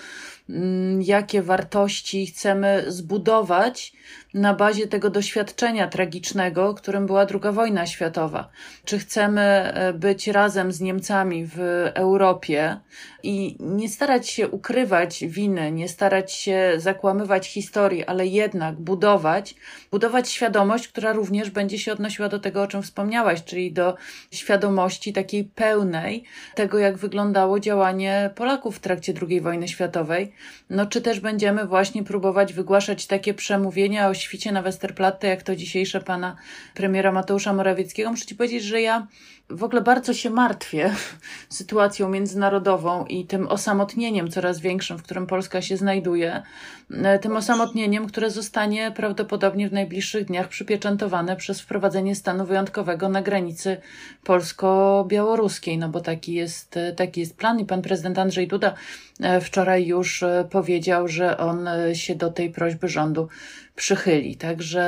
jakie 1.00 1.42
wartości 1.42 2.26
chcemy 2.26 2.86
zbudować 2.88 3.94
na 4.34 4.54
bazie 4.54 4.88
tego 4.88 5.10
doświadczenia 5.10 5.88
tragicznego, 5.88 6.74
którym 6.74 7.06
była 7.06 7.22
II 7.22 7.54
wojna 7.54 7.86
światowa. 7.86 8.50
Czy 8.86 9.00
chcemy 9.00 9.42
e, 9.42 9.94
być 9.94 10.28
razem 10.28 10.72
z 10.72 10.82
Niemcami 10.82 11.46
w 11.46 11.60
Europie 11.94 12.78
i 13.24 13.58
nie 13.60 13.90
starać 13.90 14.30
się 14.30 14.48
ukrywać 14.48 15.24
winy, 15.28 15.72
nie 15.72 15.90
starać 15.90 16.34
się 16.34 16.74
zakłamywać 16.78 17.48
historii, 17.48 18.06
ale 18.06 18.28
jednak 18.28 18.76
budować, 18.76 19.56
budować 19.92 20.30
świadomość, 20.30 20.88
która 20.88 21.14
również 21.14 21.50
będzie 21.50 21.80
się 21.80 21.92
odnosiła 21.92 22.30
do 22.30 22.40
tego, 22.40 22.62
o 22.62 22.68
czym 22.68 22.84
wspomniałaś, 22.84 23.44
czyli 23.44 23.72
do 23.72 23.96
świadomości 24.32 25.14
takiej 25.14 25.44
pełnej 25.44 26.24
tego, 26.56 26.78
jak 26.78 26.98
wyglądało 26.98 27.60
działanie 27.60 28.30
Polaków 28.36 28.78
w 28.78 28.80
trakcie 28.80 29.14
II 29.30 29.42
wojny 29.42 29.68
światowej 29.68 30.34
no 30.70 30.86
czy 30.86 31.02
też 31.02 31.20
będziemy 31.20 31.68
właśnie 31.68 32.04
próbować 32.04 32.54
wygłaszać 32.54 33.08
takie 33.08 33.34
przemówienia 33.34 34.10
o 34.10 34.14
świcie 34.14 34.52
na 34.52 34.62
Westerplatte, 34.62 35.28
jak 35.28 35.44
to 35.44 35.56
dzisiejsze 35.56 36.02
pana 36.02 36.36
premiera 36.74 37.12
Mateusza 37.12 37.54
Morawieckiego. 37.54 38.12
Muszę 38.12 38.26
ci 38.26 38.36
powiedzieć, 38.36 38.64
że 38.64 38.82
ja 38.82 39.08
w 39.50 39.64
ogóle 39.64 39.82
bardzo 39.82 40.14
się 40.14 40.30
martwię 40.30 40.96
sytuacją 41.50 42.10
międzynarodową 42.10 43.06
i 43.06 43.26
tym 43.26 43.48
osamotnieniem 43.48 44.30
coraz 44.30 44.60
większym, 44.60 44.98
w 44.98 45.04
którym 45.04 45.28
Polska 45.28 45.62
się 45.62 45.78
znajduje. 45.78 46.44
E, 46.92 47.20
tym 47.20 47.36
osamotnieniem, 47.36 48.08
które 48.08 48.30
zostanie 48.30 48.92
prawdopodobnie 48.96 49.70
w 49.70 49.74
najbliższych 49.74 50.26
dniach 50.26 50.48
przypieczętowane 50.48 51.36
przez 51.36 51.62
wprowadzenie 51.62 52.16
stanu 52.16 52.46
wyjątkowego 52.46 53.10
na 53.10 53.22
granicy 53.22 53.78
polsko-białoruskiej, 54.24 55.78
no 55.78 55.90
bo 55.90 56.02
taki 56.02 56.34
jest, 56.34 56.80
taki 56.96 57.20
jest 57.20 57.38
plan 57.38 57.60
i 57.60 57.66
pan 57.66 57.82
prezydent 57.82 58.20
Andrzej 58.20 58.48
Duda 58.48 58.74
e, 59.20 59.42
wczoraj 59.42 59.86
już 59.86 60.24
e, 60.24 60.48
powiedział, 60.52 61.08
że 61.08 61.38
on 61.38 61.68
się 61.94 62.16
do 62.16 62.32
tej 62.32 62.50
prośby 62.52 62.88
rządu 62.88 63.28
przychyli. 63.76 64.38
Także 64.38 64.84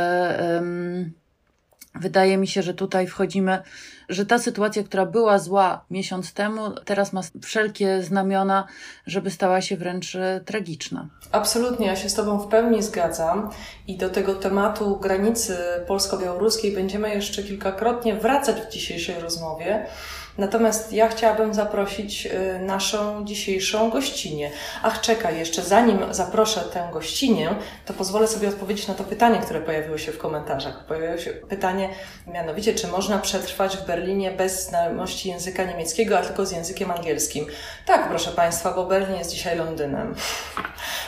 wydaje 2.00 2.38
mi 2.38 2.48
się, 2.48 2.62
że 2.62 2.74
tutaj 2.74 3.08
wchodzimy 3.08 3.60
że 4.10 4.26
ta 4.26 4.40
sytuacja, 4.40 4.84
która 4.84 5.06
była 5.06 5.40
zła 5.40 5.86
miesiąc 5.92 6.34
temu, 6.34 6.72
teraz 6.86 7.14
ma 7.14 7.22
wszelkie 7.44 8.04
znamiona, 8.04 8.68
żeby 9.08 9.32
stała 9.32 9.62
się 9.62 9.78
wręcz 9.78 10.16
e, 10.16 10.42
tragiczna. 10.46 11.08
Absolutnie, 11.32 11.88
ja 11.88 11.96
się 11.96 12.10
z 12.10 12.14
Tobą 12.14 12.40
w 12.40 12.48
pełni 12.48 12.84
zgadzam 12.84 13.50
i 13.88 13.98
do 13.98 14.10
tego 14.10 14.36
tematu 14.36 14.98
granicy 14.98 15.58
polsko-białoruskiej 15.88 16.72
będziemy 16.72 17.10
jeszcze 17.10 17.44
kilkakrotnie 17.44 18.16
wracać 18.16 18.62
w 18.62 18.70
dzisiejszej 18.70 19.20
rozmowie. 19.20 19.86
Natomiast 20.38 20.94
ja 20.94 21.08
chciałabym 21.08 21.54
zaprosić 21.54 22.26
y, 22.26 22.60
naszą 22.60 23.26
dzisiejszą 23.26 23.90
gościnię. 23.90 24.52
Ach, 24.84 25.02
czekaj, 25.02 25.40
jeszcze 25.40 25.62
zanim 25.62 26.14
zaproszę 26.14 26.62
tę 26.62 26.90
gościnię, 26.94 27.56
to 27.86 27.94
pozwolę 27.94 28.28
sobie 28.28 28.50
odpowiedzieć 28.50 28.88
na 28.88 28.94
to 28.94 29.04
pytanie, 29.04 29.40
które 29.40 29.62
pojawiło 29.62 29.98
się 29.98 30.12
w 30.12 30.18
komentarzach. 30.18 30.86
Pojawiło 30.86 31.18
się 31.18 31.32
pytanie, 31.32 31.90
mianowicie, 32.28 32.74
czy 32.74 32.88
można 32.88 33.20
przetrwać 33.20 33.78
w 33.78 33.86
Berlinie 33.86 34.32
bez 34.32 34.68
znajomości 34.68 35.30
języka 35.30 35.64
niemieckiego, 35.64 36.20
a 36.20 36.22
tylko 36.22 36.46
z 36.46 36.52
językiem 36.52 36.92
angielskim? 36.92 37.46
Tak, 37.86 38.10
proszę 38.10 38.32
Państwa, 38.32 38.72
bo 38.72 38.86
Berlin 38.86 39.18
jest 39.18 39.32
dzisiaj 39.32 39.58
Londynem. 39.58 40.16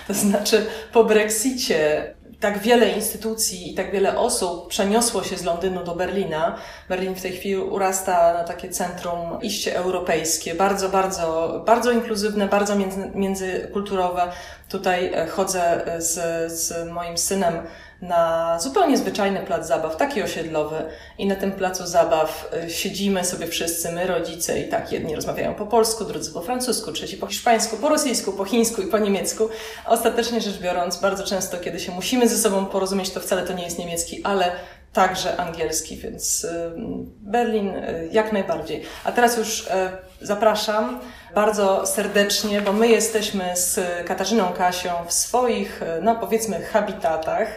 To 0.07 0.13
znaczy, 0.13 0.65
po 0.93 1.03
Brexicie 1.03 2.13
tak 2.39 2.59
wiele 2.59 2.89
instytucji 2.89 3.71
i 3.71 3.75
tak 3.75 3.91
wiele 3.91 4.17
osób 4.17 4.69
przeniosło 4.69 5.23
się 5.23 5.37
z 5.37 5.43
Londynu 5.43 5.83
do 5.83 5.95
Berlina. 5.95 6.57
Berlin 6.89 7.15
w 7.15 7.21
tej 7.21 7.31
chwili 7.31 7.57
urasta 7.57 8.33
na 8.33 8.43
takie 8.43 8.69
centrum 8.69 9.41
iście 9.41 9.75
europejskie, 9.75 10.55
bardzo, 10.55 10.89
bardzo, 10.89 11.61
bardzo 11.65 11.91
inkluzywne, 11.91 12.47
bardzo 12.47 12.75
między, 12.75 13.11
międzykulturowe. 13.15 14.31
Tutaj 14.69 15.13
e, 15.13 15.27
chodzę 15.27 15.85
z, 15.97 16.51
z 16.51 16.87
moim 16.91 17.17
synem 17.17 17.53
na 18.01 18.59
zupełnie 18.59 18.97
zwyczajny 18.97 19.39
plac 19.39 19.67
zabaw, 19.67 19.97
taki 19.97 20.23
osiedlowy. 20.23 20.75
I 21.17 21.27
na 21.27 21.35
tym 21.35 21.51
placu 21.51 21.87
zabaw 21.87 22.49
y, 22.65 22.69
siedzimy 22.69 23.25
sobie 23.25 23.47
wszyscy, 23.47 23.91
my 23.91 24.07
rodzice, 24.07 24.59
i 24.59 24.69
tak 24.69 24.91
jedni 24.91 25.15
rozmawiają 25.15 25.55
po 25.55 25.65
polsku, 25.65 26.05
drudzy 26.05 26.33
po 26.33 26.41
francusku, 26.41 26.91
trzeci 26.91 27.17
po 27.17 27.27
hiszpańsku, 27.27 27.77
po 27.77 27.89
rosyjsku, 27.89 28.33
po 28.33 28.45
chińsku 28.45 28.81
i 28.81 28.87
po 28.87 28.97
niemiecku. 28.97 29.49
Ostatecznie 29.85 30.41
rzecz 30.41 30.57
biorąc, 30.57 30.97
bardzo 30.97 31.23
często, 31.23 31.57
kiedy 31.57 31.79
się 31.79 31.91
musimy 31.91 32.29
ze 32.29 32.37
sobą 32.37 32.65
porozumieć, 32.65 33.09
to 33.09 33.19
wcale 33.19 33.43
to 33.43 33.53
nie 33.53 33.63
jest 33.63 33.79
niemiecki, 33.79 34.23
ale 34.23 34.51
także 34.97 35.39
angielski, 35.39 35.97
więc 35.97 36.43
y, 36.43 36.71
Berlin 37.19 37.69
y, 37.69 38.09
jak 38.11 38.31
najbardziej. 38.31 38.83
A 39.03 39.11
teraz 39.11 39.37
już 39.37 39.69
zapraszam 40.21 40.99
bardzo 41.35 41.85
serdecznie, 41.85 42.61
bo 42.61 42.73
my 42.73 42.87
jesteśmy 42.87 43.43
z 43.55 43.79
Katarzyną 44.07 44.53
Kasią 44.57 44.89
w 45.07 45.13
swoich, 45.13 45.81
no 46.01 46.15
powiedzmy, 46.15 46.61
habitatach. 46.61 47.47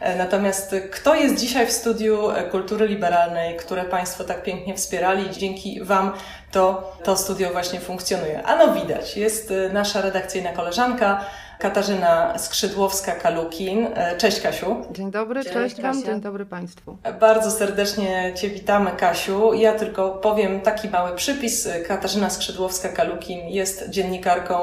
E, 0.00 0.16
natomiast 0.16 0.74
kto 0.92 1.14
jest 1.14 1.36
dzisiaj 1.36 1.66
w 1.66 1.72
studiu 1.72 2.28
Kultury 2.50 2.88
Liberalnej, 2.88 3.56
które 3.56 3.84
Państwo 3.84 4.24
tak 4.24 4.42
pięknie 4.42 4.74
wspierali 4.74 5.30
dzięki 5.30 5.84
Wam 5.84 6.12
to, 6.50 6.92
to 7.04 7.16
studio 7.16 7.50
właśnie 7.50 7.80
funkcjonuje? 7.80 8.42
Ano 8.42 8.74
widać, 8.74 9.16
jest 9.16 9.52
nasza 9.72 10.00
redakcyjna 10.00 10.52
koleżanka, 10.52 11.24
Katarzyna 11.58 12.34
Skrzydłowska-Kalukin. 12.36 13.88
E, 13.94 14.16
cześć 14.16 14.40
Kasiu. 14.40 14.76
Dzień 14.90 15.10
dobry, 15.10 15.44
cześć, 15.44 15.54
cześć 15.54 15.82
Wam, 15.82 16.04
dzień 16.04 16.20
dobry 16.20 16.46
Państwu. 16.46 16.96
Bardzo 17.20 17.50
serdecznie 17.50 18.32
Cię 18.34 18.48
witamy 18.48 18.90
Kasiu. 18.90 19.54
Ja 19.54 19.72
tylko 19.72 20.10
powiem 20.10 20.60
taki 20.60 20.88
mały 20.88 21.16
przypis. 21.16 21.68
Katarzyna 21.88 22.28
Skrzydłowska-Kalukin 22.28 23.48
jest 23.48 23.90
dziennikarką 23.90 24.54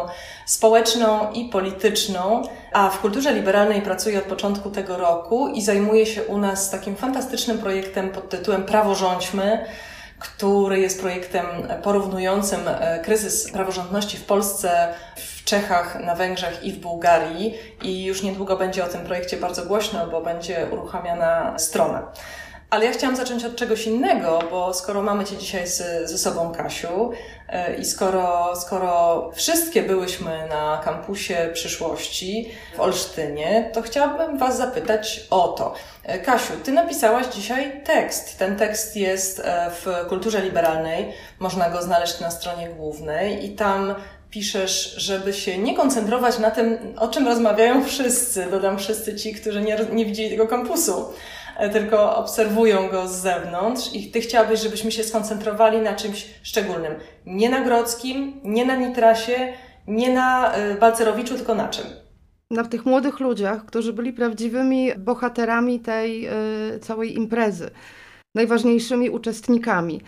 społeczną 0.46 1.32
i 1.32 1.46
polityczną, 1.46 2.42
a 2.74 2.90
w 2.90 3.00
kulturze 3.00 3.34
liberalnej 3.34 3.82
pracuje 3.82 4.18
od 4.20 4.26
początku 4.26 4.70
tego 4.70 4.98
roku 4.98 5.48
i 5.48 5.62
zajmuje 5.62 6.06
się 6.06 6.24
u 6.24 6.38
nas 6.38 6.70
takim 6.70 6.96
fantastycznym 6.96 7.58
projektem 7.58 8.10
pod 8.10 8.30
tytułem 8.30 8.64
Praworządźmy 8.64 9.66
który 10.24 10.80
jest 10.80 11.00
projektem 11.00 11.46
porównującym 11.84 12.60
e, 12.68 13.00
kryzys 13.00 13.52
praworządności 13.52 14.18
w 14.18 14.26
Polsce, 14.26 14.94
w 15.16 15.33
Czechach, 15.46 16.00
na 16.06 16.16
Węgrzech 16.16 16.64
i 16.64 16.72
w 16.72 16.80
Bułgarii. 16.80 17.54
I 17.82 18.06
już 18.06 18.24
niedługo 18.24 18.58
będzie 18.58 18.86
o 18.86 18.88
tym 18.88 19.02
projekcie 19.02 19.38
bardzo 19.38 19.66
głośno, 19.66 20.08
bo 20.08 20.22
będzie 20.22 20.68
uruchamiana 20.72 21.60
strona. 21.60 22.12
Ale 22.74 22.86
ja 22.86 22.92
chciałam 22.92 23.16
zacząć 23.16 23.46
od 23.46 23.56
czegoś 23.56 23.88
innego, 23.88 24.40
bo 24.52 24.74
skoro 24.74 25.02
mamy 25.02 25.26
Cię 25.26 25.38
dzisiaj 25.38 25.68
z, 25.68 26.10
ze 26.10 26.18
sobą, 26.18 26.52
Kasiu, 26.52 27.12
yy, 27.70 27.76
i 27.76 27.86
skoro, 27.86 28.56
skoro 28.56 29.32
wszystkie 29.34 29.84
byłyśmy 29.84 30.48
na 30.50 30.82
kampusie 30.86 31.50
przyszłości 31.54 32.52
w 32.76 32.80
Olsztynie, 32.80 33.70
to 33.74 33.82
chciałabym 33.82 34.38
Was 34.38 34.58
zapytać 34.58 35.28
o 35.30 35.48
to. 35.48 35.74
E, 36.04 36.20
Kasiu, 36.20 36.54
Ty 36.64 36.72
napisałaś 36.72 37.28
dzisiaj 37.28 37.82
tekst. 37.84 38.38
Ten 38.40 38.58
tekst 38.58 38.96
jest 38.96 39.40
e, 39.40 39.72
w 39.72 40.08
kulturze 40.10 40.42
liberalnej, 40.42 41.14
można 41.40 41.70
go 41.70 41.82
znaleźć 41.82 42.20
na 42.20 42.32
stronie 42.32 42.70
głównej 42.70 43.46
i 43.46 43.56
tam 43.56 43.96
piszesz, 44.34 44.96
żeby 44.98 45.34
się 45.34 45.58
nie 45.58 45.76
koncentrować 45.76 46.40
na 46.40 46.52
tym, 46.52 46.78
o 46.98 47.08
czym 47.08 47.28
rozmawiają 47.28 47.84
wszyscy, 47.84 48.48
dodam 48.52 48.78
wszyscy 48.78 49.16
ci, 49.16 49.34
którzy 49.34 49.62
nie, 49.62 49.78
nie 49.92 50.06
widzieli 50.06 50.30
tego 50.30 50.48
kampusu, 50.48 51.06
e, 51.58 51.70
tylko 51.70 52.16
obserwują 52.16 52.90
go 52.90 53.08
z 53.08 53.12
zewnątrz 53.12 53.94
i 53.94 54.12
ty 54.12 54.22
chciałabyś, 54.22 54.60
żebyśmy 54.60 54.92
się 54.92 55.04
skoncentrowali 55.04 55.78
na 55.78 55.94
czymś 55.94 56.28
szczególnym. 56.44 56.94
Nie 57.26 57.50
na 57.50 57.62
Grodzkim, 57.62 58.42
nie 58.44 58.66
na 58.66 58.76
Nitrasie, 58.76 59.54
nie 59.88 60.14
na 60.14 60.54
Balcerowiczu, 60.80 61.36
tylko 61.36 61.56
na 61.56 61.68
czym? 61.68 61.86
na 62.52 62.64
tych 62.64 62.86
młodych 62.86 63.20
ludziach, 63.20 63.66
którzy 63.66 63.94
byli 63.94 64.14
prawdziwymi 64.14 64.92
bohaterami 64.98 65.80
tej 65.80 66.28
y, 66.76 66.80
całej 66.80 67.16
imprezy 67.16 67.72
najważniejszymi 68.36 69.10
uczestnikami. 69.10 70.02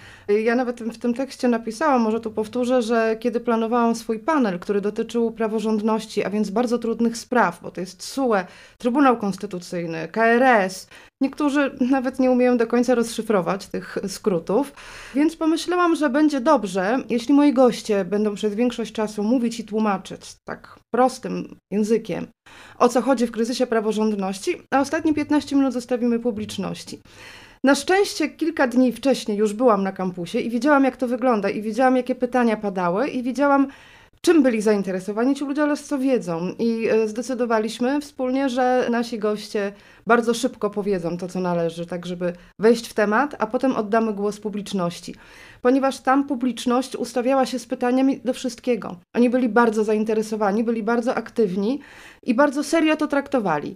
Ja 0.43 0.55
nawet 0.55 0.83
w 0.83 0.97
tym 0.97 1.13
tekście 1.13 1.47
napisałam, 1.47 2.01
może 2.01 2.19
tu 2.19 2.31
powtórzę, 2.31 2.81
że 2.81 3.17
kiedy 3.19 3.39
planowałam 3.39 3.95
swój 3.95 4.19
panel, 4.19 4.59
który 4.59 4.81
dotyczył 4.81 5.31
praworządności, 5.31 6.23
a 6.23 6.29
więc 6.29 6.49
bardzo 6.49 6.77
trudnych 6.77 7.17
spraw, 7.17 7.59
bo 7.61 7.71
to 7.71 7.81
jest 7.81 8.03
SUE, 8.03 8.35
Trybunał 8.77 9.17
Konstytucyjny, 9.17 10.07
KRS, 10.07 10.87
niektórzy 11.21 11.77
nawet 11.91 12.19
nie 12.19 12.31
umieją 12.31 12.57
do 12.57 12.67
końca 12.67 12.95
rozszyfrować 12.95 13.67
tych 13.67 13.97
skrótów, 14.07 14.73
więc 15.15 15.35
pomyślałam, 15.35 15.95
że 15.95 16.09
będzie 16.09 16.41
dobrze, 16.41 16.99
jeśli 17.09 17.33
moi 17.33 17.53
goście 17.53 18.05
będą 18.05 18.35
przez 18.35 18.55
większość 18.55 18.91
czasu 18.91 19.23
mówić 19.23 19.59
i 19.59 19.63
tłumaczyć 19.63 20.21
tak 20.47 20.79
prostym 20.93 21.55
językiem, 21.71 22.27
o 22.79 22.89
co 22.89 23.01
chodzi 23.01 23.27
w 23.27 23.31
kryzysie 23.31 23.67
praworządności, 23.67 24.61
a 24.71 24.79
ostatnie 24.79 25.13
15 25.13 25.55
minut 25.55 25.73
zostawimy 25.73 26.19
publiczności. 26.19 26.99
Na 27.65 27.75
szczęście 27.75 28.29
kilka 28.29 28.67
dni 28.67 28.91
wcześniej 28.91 29.37
już 29.37 29.53
byłam 29.53 29.83
na 29.83 29.91
kampusie 29.91 30.39
i 30.39 30.49
widziałam, 30.49 30.83
jak 30.83 30.97
to 30.97 31.07
wygląda, 31.07 31.49
i 31.49 31.61
widziałam, 31.61 31.97
jakie 31.97 32.15
pytania 32.15 32.57
padały, 32.57 33.07
i 33.07 33.23
widziałam, 33.23 33.67
czym 34.21 34.43
byli 34.43 34.61
zainteresowani 34.61 35.35
ci 35.35 35.45
ludzie, 35.45 35.63
ale 35.63 35.77
co 35.77 35.99
wiedzą. 35.99 36.51
I 36.59 36.87
e, 36.87 37.07
zdecydowaliśmy 37.07 38.01
wspólnie, 38.01 38.49
że 38.49 38.87
nasi 38.91 39.19
goście 39.19 39.73
bardzo 40.07 40.33
szybko 40.33 40.69
powiedzą 40.69 41.17
to, 41.17 41.27
co 41.27 41.39
należy, 41.39 41.85
tak 41.85 42.05
żeby 42.05 42.33
wejść 42.59 42.87
w 42.87 42.93
temat, 42.93 43.35
a 43.39 43.47
potem 43.47 43.75
oddamy 43.75 44.13
głos 44.13 44.39
publiczności. 44.39 45.15
Ponieważ 45.61 45.99
tam 45.99 46.27
publiczność 46.27 46.95
ustawiała 46.95 47.45
się 47.45 47.59
z 47.59 47.65
pytaniami 47.65 48.21
do 48.25 48.33
wszystkiego. 48.33 48.95
Oni 49.15 49.29
byli 49.29 49.49
bardzo 49.49 49.83
zainteresowani, 49.83 50.63
byli 50.63 50.83
bardzo 50.83 51.15
aktywni 51.15 51.79
i 52.23 52.33
bardzo 52.33 52.63
serio 52.63 52.95
to 52.95 53.07
traktowali. 53.07 53.75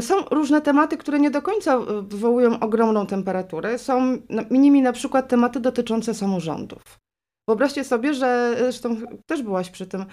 Są 0.00 0.14
różne 0.30 0.60
tematy, 0.60 0.96
które 0.96 1.20
nie 1.20 1.30
do 1.30 1.42
końca 1.42 1.74
e, 1.74 2.02
wywołują 2.02 2.60
ogromną 2.60 3.06
temperaturę. 3.06 3.78
Są 3.78 4.18
nimi 4.50 4.82
na 4.82 4.92
przykład 4.92 5.28
tematy 5.28 5.60
dotyczące 5.60 6.14
samorządów. 6.14 7.07
Wyobraźcie 7.48 7.84
sobie, 7.84 8.14
że 8.14 8.54
zresztą 8.58 8.96
też 9.26 9.42
byłaś 9.42 9.70
przy 9.70 9.86
tym. 9.86 10.04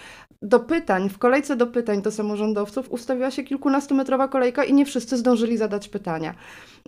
Do 0.41 0.59
pytań, 0.59 1.09
w 1.09 1.17
kolejce 1.17 1.55
do 1.55 1.67
pytań 1.67 2.01
do 2.01 2.11
samorządowców 2.11 2.91
ustawiła 2.91 3.31
się 3.31 3.43
kilkunastometrowa 3.43 4.27
kolejka 4.27 4.63
i 4.63 4.73
nie 4.73 4.85
wszyscy 4.85 5.17
zdążyli 5.17 5.57
zadać 5.57 5.89
pytania. 5.89 6.35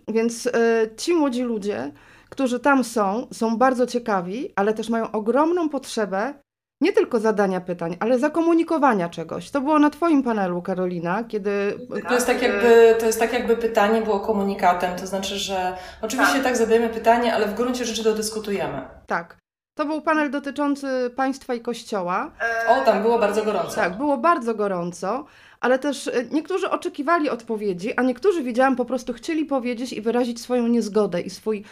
Więc 0.08 0.46
y, 0.46 0.52
ci 0.98 1.14
młodzi 1.14 1.44
ludzie, 1.44 1.92
którzy 2.30 2.60
tam 2.60 2.84
są, 2.84 3.28
są 3.34 3.58
bardzo 3.58 3.88
ciekawi, 3.88 4.54
ale 4.56 4.74
też 4.74 4.90
mają 4.90 5.12
ogromną 5.12 5.70
potrzebę 5.70 6.34
nie 6.82 6.94
tylko 6.94 7.20
zadania 7.20 7.62
pytań, 7.62 7.98
ale 8.00 8.20
zakomunikowania 8.20 9.10
czegoś. 9.10 9.52
To 9.52 9.62
było 9.62 9.80
na 9.80 9.90
Twoim 9.90 10.24
panelu, 10.24 10.62
Karolina, 10.62 11.24
kiedy. 11.24 11.74
To 12.08 12.14
jest 12.14 12.28
tak 12.28 12.42
jakby, 12.42 12.96
to 13.00 13.06
jest 13.06 13.20
tak 13.20 13.34
jakby 13.34 13.58
pytanie 13.58 14.02
było 14.02 14.20
komunikatem, 14.20 14.96
to 14.96 15.08
znaczy, 15.08 15.36
że 15.36 15.78
oczywiście 16.02 16.34
tak, 16.34 16.44
tak 16.44 16.58
zadajemy 16.58 16.90
pytanie, 16.90 17.34
ale 17.34 17.48
w 17.48 17.54
gruncie 17.54 17.86
rzeczy 17.86 18.04
to 18.04 18.14
dyskutujemy. 18.14 18.82
Tak. 19.08 19.47
To 19.78 19.86
był 19.86 20.02
panel 20.02 20.32
dotyczący 20.32 20.88
państwa 21.16 21.56
i 21.56 21.62
kościoła. 21.62 22.32
O, 22.68 22.86
tam 22.86 23.02
było 23.02 23.20
bardzo 23.20 23.44
gorąco. 23.44 23.76
Tak, 23.76 23.98
było 23.98 24.18
bardzo 24.18 24.56
gorąco, 24.56 25.26
ale 25.60 25.80
też 25.80 26.08
e, 26.08 26.12
niektórzy 26.32 26.70
oczekiwali 26.70 27.30
odpowiedzi, 27.30 27.94
a 27.94 28.02
niektórzy 28.02 28.44
widziałam 28.44 28.76
po 28.76 28.86
prostu 28.86 29.14
chcieli 29.14 29.46
powiedzieć 29.46 29.94
i 29.94 30.02
wyrazić 30.02 30.42
swoją 30.42 30.68
niezgodę 30.68 31.22
i 31.22 31.30
swój 31.30 31.64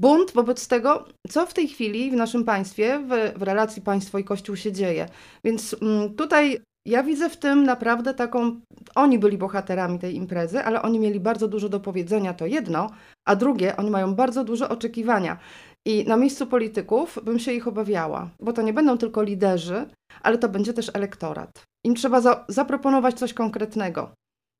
bunt 0.00 0.32
wobec 0.32 0.68
tego, 0.68 1.04
co 1.28 1.46
w 1.46 1.54
tej 1.54 1.68
chwili 1.68 2.10
w 2.10 2.14
naszym 2.14 2.44
państwie, 2.44 2.98
w, 2.98 3.38
w 3.38 3.42
relacji 3.42 3.82
państwo 3.82 4.18
i 4.18 4.24
kościół 4.24 4.56
się 4.56 4.72
dzieje. 4.72 5.08
Więc 5.44 5.76
mm, 5.82 6.14
tutaj 6.14 6.62
ja 6.86 7.02
widzę 7.02 7.30
w 7.30 7.36
tym 7.36 7.64
naprawdę 7.64 8.14
taką. 8.14 8.60
Oni 8.94 9.18
byli 9.18 9.38
bohaterami 9.38 9.98
tej 9.98 10.16
imprezy, 10.16 10.64
ale 10.64 10.82
oni 10.82 10.98
mieli 10.98 11.20
bardzo 11.20 11.48
dużo 11.48 11.68
do 11.68 11.80
powiedzenia, 11.80 12.34
to 12.34 12.46
jedno, 12.46 12.90
a 13.24 13.36
drugie, 13.36 13.76
oni 13.76 13.90
mają 13.90 14.14
bardzo 14.14 14.44
duże 14.44 14.68
oczekiwania. 14.68 15.38
I 15.86 16.04
na 16.08 16.16
miejscu 16.16 16.46
polityków 16.46 17.18
bym 17.22 17.38
się 17.38 17.52
ich 17.52 17.68
obawiała, 17.68 18.30
bo 18.40 18.52
to 18.52 18.62
nie 18.62 18.72
będą 18.72 18.98
tylko 18.98 19.22
liderzy, 19.22 19.86
ale 20.22 20.38
to 20.38 20.48
będzie 20.48 20.72
też 20.72 20.90
elektorat. 20.94 21.62
Im 21.84 21.94
trzeba 21.94 22.20
za 22.20 22.44
zaproponować 22.48 23.14
coś 23.14 23.34
konkretnego. 23.34 24.14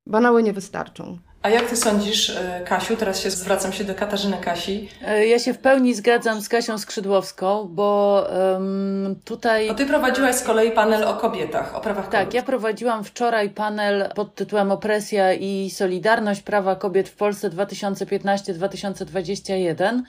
Banały 0.06 0.42
nie 0.42 0.52
wystarczą. 0.52 1.18
A 1.42 1.48
jak 1.48 1.70
ty 1.70 1.76
sądzisz, 1.76 2.30
e, 2.30 2.64
Kasiu? 2.66 2.96
Teraz 2.96 3.20
się 3.20 3.30
zwracam 3.30 3.72
się 3.72 3.84
do 3.84 3.94
Katarzyny 3.94 4.38
Kasi. 4.40 4.88
E, 5.06 5.26
ja 5.26 5.38
się 5.38 5.54
w 5.54 5.58
pełni 5.58 5.94
zgadzam 5.94 6.40
z 6.40 6.48
Kasią 6.48 6.78
Skrzydłowską, 6.78 7.68
bo 7.70 8.24
um, 8.52 9.16
tutaj. 9.24 9.68
Bo 9.68 9.74
ty 9.74 9.86
prowadziłaś 9.86 10.34
z 10.34 10.42
kolei 10.42 10.70
panel 10.70 11.04
o 11.04 11.14
kobietach, 11.14 11.76
o 11.76 11.80
prawach 11.80 12.04
kobiet. 12.04 12.20
Tak, 12.20 12.34
ja 12.34 12.42
prowadziłam 12.42 13.04
wczoraj 13.04 13.50
panel 13.50 14.08
pod 14.14 14.34
tytułem 14.34 14.70
Opresja 14.70 15.32
i 15.32 15.70
Solidarność 15.70 16.42
Prawa 16.42 16.76
Kobiet 16.76 17.08
w 17.08 17.16
Polsce 17.16 17.50
2015-2021. 17.50 20.02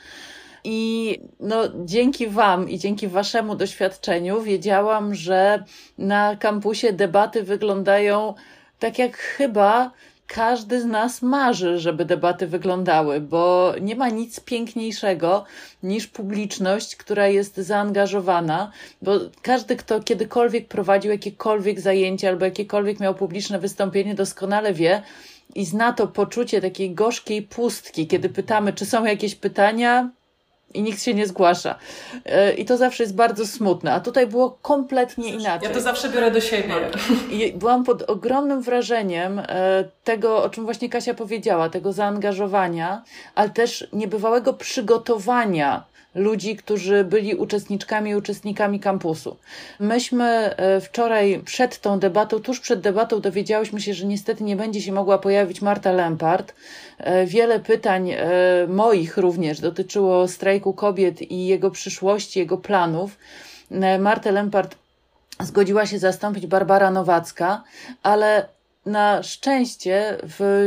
I 0.64 1.20
no, 1.40 1.64
dzięki 1.86 2.28
Wam 2.28 2.70
i 2.70 2.80
dzięki 2.80 3.08
Waszemu 3.08 3.56
doświadczeniu 3.56 4.42
wiedziałam, 4.42 5.16
że 5.16 5.64
na 5.98 6.36
kampusie 6.36 6.94
debaty 6.94 7.44
wyglądają 7.44 8.34
tak 8.80 9.00
jak 9.00 9.18
chyba 9.18 9.92
każdy 10.28 10.82
z 10.82 10.86
nas 10.86 11.22
marzy, 11.22 11.80
żeby 11.80 12.06
debaty 12.06 12.48
wyglądały, 12.48 13.22
bo 13.22 13.74
nie 13.82 13.96
ma 13.96 14.10
nic 14.10 14.40
piękniejszego 14.40 15.46
niż 15.84 16.08
publiczność, 16.08 16.96
która 16.96 17.28
jest 17.28 17.58
zaangażowana, 17.58 18.72
bo 19.02 19.20
każdy, 19.42 19.76
kto 19.76 20.04
kiedykolwiek 20.04 20.68
prowadził 20.68 21.12
jakiekolwiek 21.12 21.80
zajęcie 21.80 22.30
albo 22.30 22.46
jakiekolwiek 22.46 23.00
miał 23.00 23.16
publiczne 23.16 23.60
wystąpienie, 23.60 24.16
doskonale 24.16 24.74
wie, 24.74 25.02
i 25.56 25.66
zna 25.66 25.94
to 25.94 26.08
poczucie 26.08 26.62
takiej 26.62 26.94
gorzkiej 26.96 27.42
pustki, 27.42 28.08
kiedy 28.08 28.30
pytamy, 28.30 28.74
czy 28.74 28.86
są 28.86 29.06
jakieś 29.06 29.36
pytania, 29.36 30.10
i 30.74 30.82
nikt 30.82 31.04
się 31.04 31.14
nie 31.14 31.28
zgłasza. 31.28 31.76
E, 32.26 32.54
I 32.54 32.66
to 32.66 32.78
zawsze 32.78 33.04
jest 33.04 33.16
bardzo 33.16 33.48
smutne, 33.48 33.94
a 33.94 34.00
tutaj 34.00 34.28
było 34.28 34.58
kompletnie 34.62 35.30
inaczej. 35.30 35.70
Ja 35.70 35.76
to 35.76 35.82
zawsze 35.82 36.10
biorę 36.10 36.32
do 36.32 36.42
siebie. 36.42 36.74
I 37.32 37.54
byłam 37.54 37.84
pod 37.84 38.02
ogromnym 38.02 38.62
wrażeniem 38.62 39.40
e, 39.40 39.46
tego, 40.04 40.44
o 40.44 40.50
czym 40.50 40.66
właśnie 40.66 40.90
Kasia 40.90 41.14
powiedziała, 41.14 41.70
tego 41.70 41.94
zaangażowania, 41.94 43.04
ale 43.36 43.50
też 43.50 43.88
niebywałego 43.94 44.54
przygotowania 44.54 45.93
ludzi, 46.16 46.56
którzy 46.56 47.04
byli 47.04 47.36
uczestniczkami 47.36 48.12
i 48.12 48.16
uczestnikami 48.16 48.80
kampusu. 48.80 49.38
Myśmy 49.80 50.26
e, 50.26 50.82
wczoraj 50.82 51.42
przed 51.46 51.80
tą 51.80 52.00
debatą, 52.00 52.40
tuż 52.40 52.60
przed 52.60 52.82
debatą 52.82 53.22
dowiedziałyśmy 53.22 53.82
się, 53.82 53.94
że 53.94 54.06
niestety 54.06 54.44
nie 54.44 54.56
będzie 54.56 54.82
się 54.82 54.92
mogła 54.92 55.18
pojawić 55.18 55.62
Marta 55.62 55.92
Lempart. 55.92 56.54
E, 56.98 57.26
wiele 57.26 57.60
pytań 57.60 58.12
e, 58.12 58.22
moich 58.68 59.18
również 59.18 59.60
dotyczyło 59.60 60.28
strajku 60.28 60.74
kobiet 60.74 61.22
i 61.22 61.46
jego 61.46 61.72
przyszłości, 61.72 62.40
jego 62.40 62.58
planów. 62.58 63.18
Martę 64.00 64.32
Lempart 64.32 64.76
zgodziła 65.40 65.86
się 65.86 66.00
zastąpić 66.00 66.48
Barbara 66.48 66.92
Nowacka, 66.92 67.64
ale 68.04 68.46
na 68.86 69.24
szczęście 69.24 70.18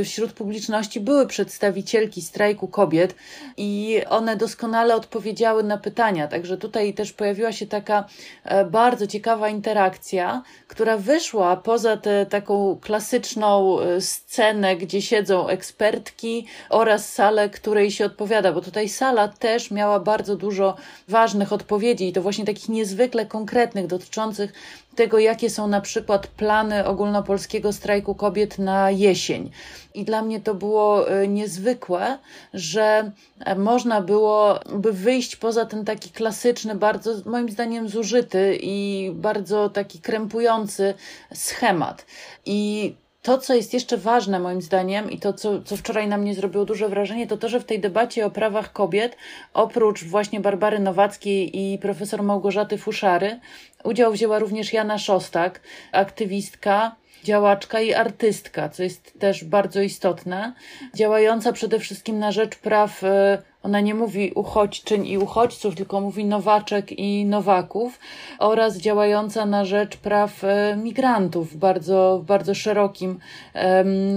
wśród 0.05 0.33
publiczności 0.33 1.01
były 1.01 1.27
przedstawicielki 1.27 2.23
strajku 2.23 2.69
kobiet 2.69 3.15
i 3.57 4.01
one 4.09 4.37
doskonale 4.37 4.95
odpowiedziały 4.95 5.63
na 5.63 5.79
pytania. 5.79 6.29
Także 6.29 6.57
tutaj 6.57 6.95
też 6.95 7.13
pojawiła 7.13 7.53
się 7.53 7.67
taka 7.67 8.05
e, 8.45 8.65
bardzo 8.65 9.07
ciekawa 9.07 9.49
interakcja, 9.49 10.43
która 10.69 10.97
wyszła 10.97 11.57
poza 11.57 11.97
tę 11.97 12.27
taką 12.27 12.79
klasyczną 12.83 13.81
e, 13.81 14.01
scenę, 14.01 14.77
gdzie 14.77 15.03
siedzą 15.03 15.49
ekspertki 15.49 16.47
oraz 16.71 17.13
salę, 17.13 17.51
której 17.51 17.91
się 17.91 18.05
odpowiada, 18.05 18.53
bo 18.53 18.61
tutaj 18.61 18.89
sala 18.89 19.29
też 19.29 19.71
miała 19.71 20.01
bardzo 20.01 20.37
dużo 20.37 20.77
ważnych 21.09 21.53
odpowiedzi 21.53 22.09
i 22.09 22.13
to 22.13 22.23
właśnie 22.23 22.45
takich 22.45 22.69
niezwykle 22.69 23.27
konkretnych, 23.27 23.87
dotyczących 23.87 24.53
tego, 24.97 25.19
jakie 25.19 25.51
są 25.51 25.69
na 25.69 25.81
przykład 25.81 26.27
plany 26.27 26.87
ogólnopolskiego 26.87 27.73
strajku 27.73 28.15
kobiet 28.15 28.59
na 28.59 28.91
jesień. 28.91 29.51
I 29.95 30.05
dla 30.05 30.23
mnie 30.23 30.41
to 30.41 30.55
było 30.55 31.11
e, 31.11 31.29
niezwykłe, 31.29 32.19
że 32.55 33.13
e, 33.41 33.55
można 33.55 34.01
było 34.01 34.61
by 34.75 34.93
wyjść 34.93 35.37
poza 35.37 35.67
ten 35.67 35.85
taki 35.85 36.11
klasyczny, 36.11 36.75
bardzo 36.75 37.11
moim 37.25 37.51
zdaniem 37.51 37.89
zużyty 37.89 38.59
i 38.63 39.11
bardzo 39.15 39.71
taki 39.71 40.01
krępujący 40.01 40.95
schemat. 41.35 42.07
I 42.47 42.95
to, 43.27 43.39
co 43.39 43.55
jest 43.55 43.75
jeszcze 43.75 43.97
ważne 43.97 44.41
moim 44.41 44.63
zdaniem 44.63 45.11
i 45.11 45.19
to, 45.19 45.33
co, 45.33 45.63
co 45.63 45.77
wczoraj 45.77 46.09
na 46.09 46.17
mnie 46.17 46.35
zrobiło 46.35 46.65
duże 46.65 46.89
wrażenie, 46.89 47.27
to 47.27 47.37
to, 47.37 47.49
że 47.49 47.61
w 47.61 47.65
tej 47.65 47.81
debacie 47.81 48.27
o 48.27 48.31
prawach 48.31 48.73
kobiet, 48.73 49.17
oprócz 49.55 50.05
właśnie 50.05 50.41
Barbary 50.41 50.79
Nowackiej 50.79 51.61
i 51.61 51.79
profesor 51.79 52.23
Małgorzaty 52.23 52.79
Fuszary, 52.79 53.41
udział 53.85 54.13
wzięła 54.13 54.39
również 54.39 54.73
Jana 54.73 54.99
Szostak, 54.99 55.61
aktywistka, 55.93 56.97
działaczka 57.25 57.81
i 57.81 57.95
artystka, 57.95 58.69
co 58.69 58.83
jest 58.83 59.19
też 59.19 59.45
bardzo 59.45 59.81
istotne, 59.81 60.53
działająca 60.95 61.53
przede 61.53 61.79
wszystkim 61.79 62.19
na 62.19 62.33
rzecz 62.33 62.57
praw 62.57 63.05
e, 63.05 63.43
ona 63.67 63.81
nie 63.81 63.95
mówi 63.95 64.33
uchodźczyń 64.35 65.07
i 65.07 65.19
uchodźców, 65.19 65.75
tylko 65.75 66.01
mówi 66.01 66.25
nowaczek 66.25 66.93
i 66.93 67.25
nowaków 67.25 67.99
oraz 68.39 68.79
działająca 68.79 69.47
na 69.47 69.65
rzecz 69.65 69.97
praw 69.97 70.45
e, 70.45 70.77
migrantów 70.83 71.53
w 71.53 71.57
bardzo, 71.57 72.23
bardzo 72.27 72.55
szerokim, 72.55 73.19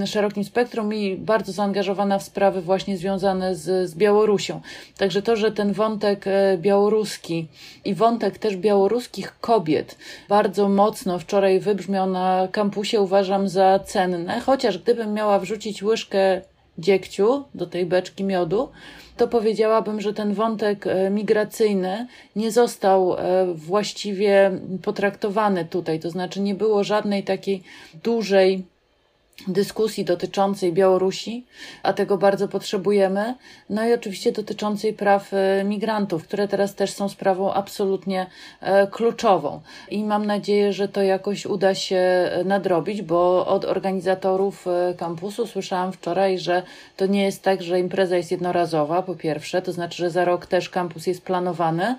szerokim 0.05 0.43
spektrum 0.43 0.93
i 0.93 1.15
bardzo 1.17 1.51
zaangażowana 1.51 2.19
w 2.19 2.23
sprawy 2.23 2.61
właśnie 2.61 2.97
związane 2.97 3.55
z, 3.55 3.89
z 3.89 3.95
Białorusią. 3.95 4.61
Także 4.97 5.21
to, 5.21 5.35
że 5.35 5.51
ten 5.51 5.73
wątek 5.73 6.27
e, 6.27 6.57
białoruski 6.57 7.47
i 7.85 7.93
wątek 7.93 8.37
też 8.37 8.57
białoruskich 8.57 9.39
kobiet 9.39 9.97
bardzo 10.29 10.69
mocno 10.69 11.19
wczoraj 11.19 11.59
wybrzmiał 11.59 12.09
na 12.09 12.47
kampusie, 12.51 13.01
uważam 13.01 13.49
za 13.49 13.79
cenne, 13.79 14.39
chociaż 14.39 14.77
gdybym 14.77 15.13
miała 15.13 15.39
wrzucić 15.39 15.83
łyżkę 15.83 16.41
dziegciu 16.79 17.43
do 17.55 17.65
tej 17.65 17.85
beczki 17.85 18.23
miodu, 18.23 18.69
to 19.17 19.27
powiedziałabym, 19.27 20.01
że 20.01 20.13
ten 20.13 20.33
wątek 20.33 20.87
e, 20.87 21.09
migracyjny 21.09 22.07
nie 22.35 22.51
został 22.51 23.13
e, 23.13 23.45
właściwie 23.53 24.51
potraktowany 24.83 25.65
tutaj. 25.65 25.99
To 25.99 26.09
znaczy, 26.09 26.39
nie 26.39 26.55
było 26.55 26.83
żadnej 26.83 27.23
takiej 27.23 27.63
dużej 28.03 28.63
dyskusji 29.47 30.05
dotyczącej 30.05 30.73
Białorusi, 30.73 31.45
a 31.83 31.93
tego 31.93 32.17
bardzo 32.17 32.47
potrzebujemy, 32.47 33.35
no 33.69 33.87
i 33.87 33.93
oczywiście 33.93 34.31
dotyczącej 34.31 34.93
praw 34.93 35.33
e, 35.33 35.63
migrantów, 35.63 36.23
które 36.23 36.47
teraz 36.47 36.75
też 36.75 36.91
są 36.91 37.09
sprawą 37.09 37.53
absolutnie 37.53 38.27
e, 38.61 38.87
kluczową. 38.87 39.61
I 39.89 40.03
mam 40.03 40.25
nadzieję, 40.25 40.73
że 40.73 40.87
to 40.87 41.01
jakoś 41.01 41.45
uda 41.45 41.75
się 41.75 41.97
e, 41.97 42.43
nadrobić, 42.43 43.01
bo 43.01 43.47
od 43.47 43.65
organizatorów 43.65 44.65
kampusu 44.97 45.47
słyszałam 45.47 45.91
wczoraj, 45.91 46.39
że 46.39 46.63
to 46.97 47.05
nie 47.05 47.23
jest 47.23 47.43
tak, 47.43 47.61
że 47.61 47.79
impreza 47.79 48.17
jest 48.17 48.31
jednorazowa, 48.31 49.01
po 49.01 49.15
pierwsze, 49.15 49.61
to 49.61 49.71
znaczy, 49.71 49.97
że 49.97 50.09
za 50.09 50.25
rok 50.25 50.45
też 50.45 50.69
kampus 50.69 51.07
jest 51.07 51.21
planowany, 51.21 51.95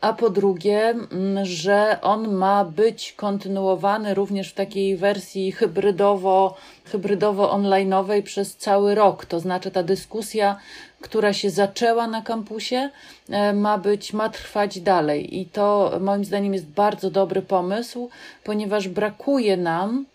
a 0.00 0.12
po 0.12 0.30
drugie, 0.30 0.88
mm, 0.88 1.44
że 1.44 1.98
on 2.02 2.34
ma 2.34 2.64
być 2.64 3.12
kontynuowany 3.12 4.14
również 4.14 4.50
w 4.50 4.54
takiej 4.54 4.96
wersji 4.96 5.52
hybrydowo, 5.52 6.56
hybrydowo-onlineowej 6.92 8.22
przez 8.22 8.56
cały 8.56 8.94
rok. 8.94 9.24
To 9.26 9.40
znaczy 9.40 9.70
ta 9.70 9.82
dyskusja, 9.82 10.56
która 11.00 11.32
się 11.32 11.50
zaczęła 11.50 12.06
na 12.06 12.22
kampusie, 12.22 12.90
e, 13.30 13.52
ma 13.52 13.78
być, 13.78 14.12
ma 14.12 14.28
trwać 14.28 14.80
dalej. 14.80 15.38
I 15.40 15.46
to 15.46 15.92
moim 16.00 16.24
zdaniem 16.24 16.54
jest 16.54 16.66
bardzo 16.66 17.10
dobry 17.10 17.42
pomysł, 17.42 18.10
ponieważ 18.44 18.88
brakuje 18.88 19.56
nam 19.56 20.06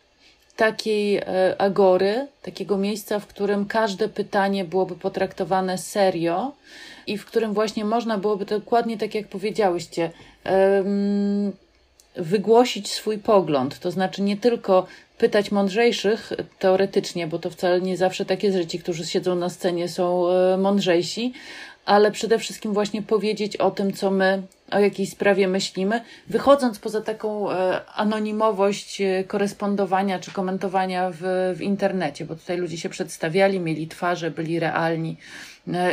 takiej 0.60 1.18
e, 1.18 1.24
agory, 1.58 2.28
takiego 2.42 2.78
miejsca, 2.78 3.20
w 3.20 3.28
którym 3.28 3.66
każde 3.66 4.10
pytanie 4.10 4.66
byłoby 4.66 4.96
potraktowane 4.96 5.78
serio 5.78 6.52
i 7.08 7.18
w 7.18 7.26
którym 7.26 7.54
właśnie 7.54 7.86
można 7.86 8.18
byłoby 8.18 8.46
dokładnie 8.46 8.98
tak, 8.98 9.16
jak 9.16 9.28
powiedziałyście, 9.28 10.12
wygłosić 12.16 12.92
swój 12.92 13.18
pogląd. 13.18 13.80
To 13.80 13.92
znaczy 13.92 14.22
nie 14.22 14.38
tylko 14.38 14.88
pytać 15.18 15.52
mądrzejszych 15.52 16.32
teoretycznie, 16.60 17.28
bo 17.28 17.40
to 17.40 17.50
wcale 17.50 17.82
nie 17.82 17.98
zawsze 17.98 18.26
tak 18.26 18.44
jest, 18.44 18.58
że 18.58 18.66
ci, 18.66 18.80
którzy 18.80 19.06
siedzą 19.06 19.36
na 19.36 19.50
scenie 19.50 19.90
są 19.90 20.30
e, 20.30 20.58
mądrzejsi, 20.58 21.34
ale 21.86 22.12
przede 22.12 22.40
wszystkim 22.40 22.74
właśnie 22.74 23.02
powiedzieć 23.02 23.58
o 23.58 23.72
tym, 23.72 23.94
co 23.94 24.12
my 24.12 24.42
o 24.72 24.80
jakiej 24.80 25.08
sprawie 25.08 25.48
myślimy, 25.48 26.02
wychodząc 26.28 26.80
poza 26.80 27.02
taką 27.02 27.52
e, 27.52 27.82
anonimowość 27.96 29.02
e, 29.02 29.24
korespondowania 29.24 30.20
czy 30.20 30.32
komentowania 30.32 31.12
w, 31.14 31.54
w 31.56 31.62
internecie, 31.62 32.26
bo 32.26 32.36
tutaj 32.36 32.58
ludzie 32.58 32.78
się 32.78 32.90
przedstawiali, 32.90 33.60
mieli 33.60 33.88
twarze, 33.88 34.32
byli 34.32 34.60
realni 34.60 35.18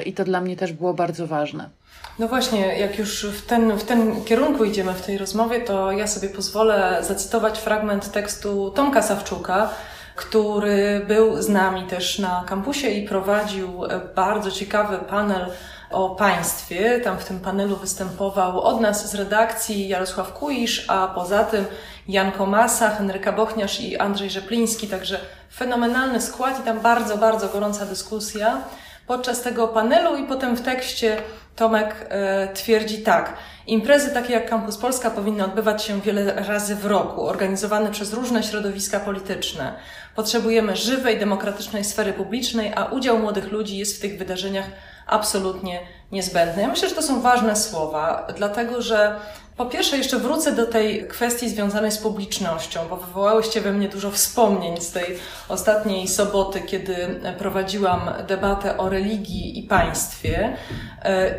i 0.07 0.12
to 0.12 0.25
dla 0.25 0.41
mnie 0.41 0.57
też 0.57 0.73
było 0.73 0.95
bardzo 0.95 1.27
ważne. 1.27 1.71
No 2.19 2.29
właśnie, 2.29 2.79
jak 2.79 2.99
już 2.99 3.27
w 3.27 3.47
ten, 3.47 3.79
w 3.79 3.85
ten 3.85 4.25
kierunku 4.25 4.65
idziemy 4.65 4.95
w 4.95 5.07
tej 5.07 5.19
rozmowie, 5.19 5.61
to 5.61 5.93
ja 5.93 6.07
sobie 6.07 6.29
pozwolę 6.29 6.99
zacytować 7.01 7.59
fragment 7.59 8.12
tekstu 8.12 8.71
Tomka 8.71 9.03
Sawczuka, 9.03 9.71
który 10.17 11.05
był 11.09 11.43
z 11.43 11.49
nami 11.49 11.83
też 11.83 12.19
na 12.19 12.45
kampusie 12.49 12.89
i 12.89 13.09
prowadził 13.09 13.83
bardzo 14.15 14.51
ciekawy 14.51 14.99
panel 14.99 15.47
o 15.90 16.11
państwie. 16.11 17.01
Tam 17.01 17.18
w 17.18 17.25
tym 17.25 17.40
panelu 17.40 17.77
występował 17.77 18.61
od 18.61 18.81
nas 18.81 19.11
z 19.11 19.14
redakcji 19.14 19.88
Jarosław 19.88 20.33
Kuisz, 20.33 20.85
a 20.88 21.09
poza 21.09 21.44
tym 21.44 21.64
Jan 22.09 22.33
Komasa, 22.33 22.90
Henryka 22.90 23.33
Bochniarz 23.33 23.81
i 23.81 23.96
Andrzej 23.96 24.31
Rzepliński, 24.31 24.88
także 24.88 25.20
fenomenalny 25.55 26.20
skład 26.20 26.61
i 26.61 26.62
tam 26.62 26.81
bardzo, 26.81 27.18
bardzo 27.18 27.49
gorąca 27.49 27.87
dyskusja. 27.87 28.61
Podczas 29.07 29.42
tego 29.42 29.68
panelu 29.68 30.16
i 30.16 30.25
potem 30.25 30.57
w 30.57 30.62
tekście 30.62 31.16
Tomek 31.57 32.07
e, 32.09 32.49
twierdzi 32.55 33.03
tak. 33.03 33.37
Imprezy 33.66 34.11
takie 34.11 34.33
jak 34.33 34.51
Campus 34.51 34.77
Polska 34.77 35.11
powinny 35.11 35.44
odbywać 35.44 35.85
się 35.85 36.01
wiele 36.01 36.35
razy 36.35 36.75
w 36.75 36.87
roku, 36.87 37.27
organizowane 37.27 37.90
przez 37.90 38.12
różne 38.12 38.42
środowiska 38.42 39.01
polityczne. 39.01 39.75
Potrzebujemy 40.16 40.77
żywej, 40.77 41.18
demokratycznej 41.18 41.85
sfery 41.85 42.12
publicznej, 42.12 42.72
a 42.77 42.85
udział 42.85 43.18
młodych 43.18 43.53
ludzi 43.53 43.79
jest 43.79 43.96
w 43.96 44.01
tych 44.01 44.18
wydarzeniach 44.18 44.66
absolutnie 45.07 45.81
niezbędny. 46.12 46.62
Ja 46.62 46.69
myślę, 46.69 46.88
że 46.88 46.95
to 46.95 47.03
są 47.03 47.21
ważne 47.21 47.57
słowa, 47.57 48.27
dlatego 48.37 48.83
że 48.83 49.16
po 49.57 49.66
pierwsze, 49.66 49.97
jeszcze 49.97 50.19
wrócę 50.19 50.53
do 50.53 50.66
tej 50.66 51.09
kwestii 51.09 51.49
związanej 51.49 51.92
z 51.92 51.99
publicznością, 51.99 52.81
bo 52.90 52.97
wywołałyście 52.97 53.61
we 53.61 53.73
mnie 53.73 53.88
dużo 53.88 54.11
wspomnień 54.11 54.81
z 54.81 54.92
tej 54.92 55.19
ostatniej 55.49 56.09
soboty, 56.09 56.61
kiedy 56.61 57.21
prowadziłam 57.38 58.01
debatę 58.29 58.79
o 58.79 58.88
religii 58.88 59.59
i 59.59 59.62
państwie. 59.62 60.57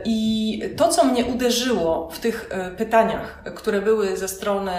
I 0.05 0.61
to, 0.77 0.87
co 0.87 1.03
mnie 1.03 1.25
uderzyło 1.25 2.09
w 2.11 2.19
tych 2.19 2.49
pytaniach, 2.77 3.43
które 3.55 3.81
były 3.81 4.17
ze 4.17 4.27
strony 4.27 4.71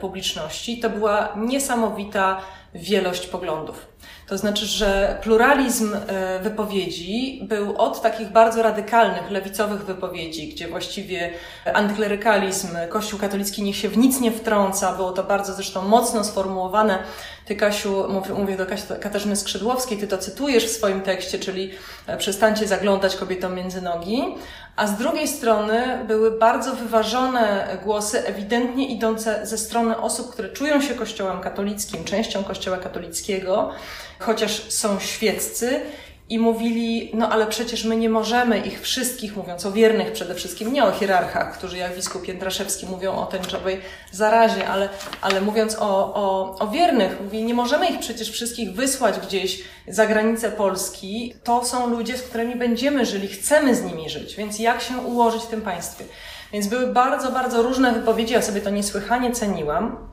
publiczności, 0.00 0.80
to 0.80 0.90
była 0.90 1.32
niesamowita 1.36 2.40
wielość 2.74 3.26
poglądów. 3.26 3.91
To 4.32 4.38
znaczy, 4.38 4.66
że 4.66 5.18
pluralizm 5.22 5.94
e, 5.94 6.38
wypowiedzi 6.38 7.40
był 7.42 7.76
od 7.76 8.02
takich 8.02 8.28
bardzo 8.28 8.62
radykalnych, 8.62 9.30
lewicowych 9.30 9.84
wypowiedzi, 9.84 10.48
gdzie 10.48 10.68
właściwie 10.68 11.30
antyklerykalizm, 11.74 12.68
Kościół 12.88 13.20
katolicki 13.20 13.62
niech 13.62 13.76
się 13.76 13.88
w 13.88 13.98
nic 13.98 14.20
nie 14.20 14.32
wtrąca, 14.32 14.92
było 14.92 15.12
to 15.12 15.24
bardzo 15.24 15.52
zresztą 15.52 15.82
mocno 15.82 16.24
sformułowane. 16.24 16.98
Ty, 17.44 17.56
Kasiu, 17.56 18.04
mówię 18.38 18.56
do 18.56 18.66
Katarzyny 19.00 19.36
Skrzydłowskiej, 19.36 19.98
ty 19.98 20.06
to 20.06 20.18
cytujesz 20.18 20.64
w 20.64 20.70
swoim 20.70 21.00
tekście, 21.00 21.38
czyli 21.38 21.70
e, 22.06 22.16
przestańcie 22.16 22.66
zaglądać 22.66 23.16
kobietom 23.16 23.54
między 23.54 23.82
nogi. 23.82 24.22
A 24.76 24.86
z 24.86 24.96
drugiej 24.96 25.28
strony 25.28 26.04
były 26.06 26.38
bardzo 26.38 26.76
wyważone 26.76 27.76
głosy, 27.84 28.26
ewidentnie 28.26 28.88
idące 28.88 29.46
ze 29.46 29.58
strony 29.58 29.96
osób, 29.96 30.32
które 30.32 30.48
czują 30.48 30.80
się 30.82 30.94
Kościołem 30.94 31.40
katolickim, 31.40 32.04
częścią 32.04 32.44
Kościoła 32.44 32.76
katolickiego, 32.76 33.70
chociaż 34.18 34.72
są 34.72 35.00
świeccy 35.00 35.80
i 36.32 36.38
mówili, 36.38 37.10
no 37.14 37.28
ale 37.28 37.46
przecież 37.46 37.84
my 37.84 37.96
nie 37.96 38.10
możemy 38.10 38.58
ich 38.58 38.80
wszystkich, 38.80 39.36
mówiąc 39.36 39.66
o 39.66 39.72
wiernych 39.72 40.12
przede 40.12 40.34
wszystkim, 40.34 40.72
nie 40.72 40.84
o 40.84 40.92
hierarchach, 40.92 41.58
którzy 41.58 41.76
jak 41.78 41.96
biskup 41.96 42.28
Jędraszewski 42.28 42.86
mówią 42.86 43.12
o 43.12 43.26
tęczowej 43.26 43.80
zarazie, 44.12 44.68
ale, 44.68 44.88
ale 45.20 45.40
mówiąc 45.40 45.76
o, 45.80 46.14
o, 46.14 46.56
o 46.58 46.68
wiernych, 46.68 47.20
mówi, 47.20 47.44
nie 47.44 47.54
możemy 47.54 47.86
ich 47.86 47.98
przecież 47.98 48.30
wszystkich 48.30 48.72
wysłać 48.72 49.20
gdzieś 49.26 49.64
za 49.88 50.06
granicę 50.06 50.50
Polski. 50.50 51.34
To 51.44 51.64
są 51.64 51.86
ludzie, 51.86 52.18
z 52.18 52.22
którymi 52.22 52.56
będziemy 52.56 53.06
żyli, 53.06 53.28
chcemy 53.28 53.74
z 53.74 53.82
nimi 53.82 54.10
żyć, 54.10 54.36
więc 54.36 54.58
jak 54.58 54.82
się 54.82 54.96
ułożyć 54.98 55.42
w 55.42 55.46
tym 55.46 55.62
państwie? 55.62 56.04
Więc 56.52 56.66
były 56.66 56.86
bardzo, 56.86 57.32
bardzo 57.32 57.62
różne 57.62 57.92
wypowiedzi, 57.92 58.34
ja 58.34 58.42
sobie 58.42 58.60
to 58.60 58.70
niesłychanie 58.70 59.32
ceniłam. 59.32 60.11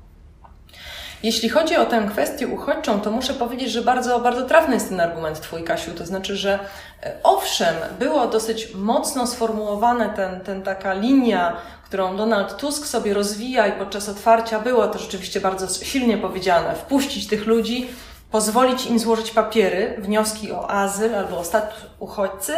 Jeśli 1.24 1.50
chodzi 1.50 1.76
o 1.76 1.86
tę 1.86 2.08
kwestię 2.12 2.48
uchodźczą, 2.48 3.02
to 3.02 3.12
muszę 3.12 3.34
powiedzieć, 3.34 3.72
że 3.72 3.82
bardzo, 3.82 4.20
bardzo 4.20 4.46
trafny 4.46 4.74
jest 4.74 4.90
ten 4.90 5.00
argument 5.00 5.42
Twój, 5.42 5.64
Kasiu. 5.64 5.92
To 5.92 6.06
znaczy, 6.06 6.36
że 6.36 6.60
e, 7.04 7.14
owszem, 7.24 7.76
było 8.00 8.28
dosyć 8.28 8.74
mocno 8.74 9.28
sformułowane 9.28 10.10
ten, 10.10 10.42
ten 10.42 10.64
taka 10.64 10.94
linia, 10.94 11.58
którą 11.86 12.18
Donald 12.18 12.58
Tusk 12.58 12.88
sobie 12.88 13.14
rozwija 13.14 13.68
i 13.68 13.72
podczas 13.72 14.10
otwarcia 14.10 14.60
było 14.60 14.88
to 14.88 15.00
rzeczywiście 15.00 15.42
bardzo 15.42 15.86
silnie 15.86 16.18
powiedziane, 16.18 16.76
wpuścić 16.76 17.28
tych 17.28 17.48
ludzi, 17.48 17.88
pozwolić 18.32 18.86
im 18.86 19.00
złożyć 19.00 19.32
papiery, 19.32 19.96
wnioski 19.98 20.52
o 20.52 20.72
azyl 20.72 21.16
albo 21.16 21.38
o 21.40 21.44
status 21.44 21.78
uchodźcy, 22.00 22.54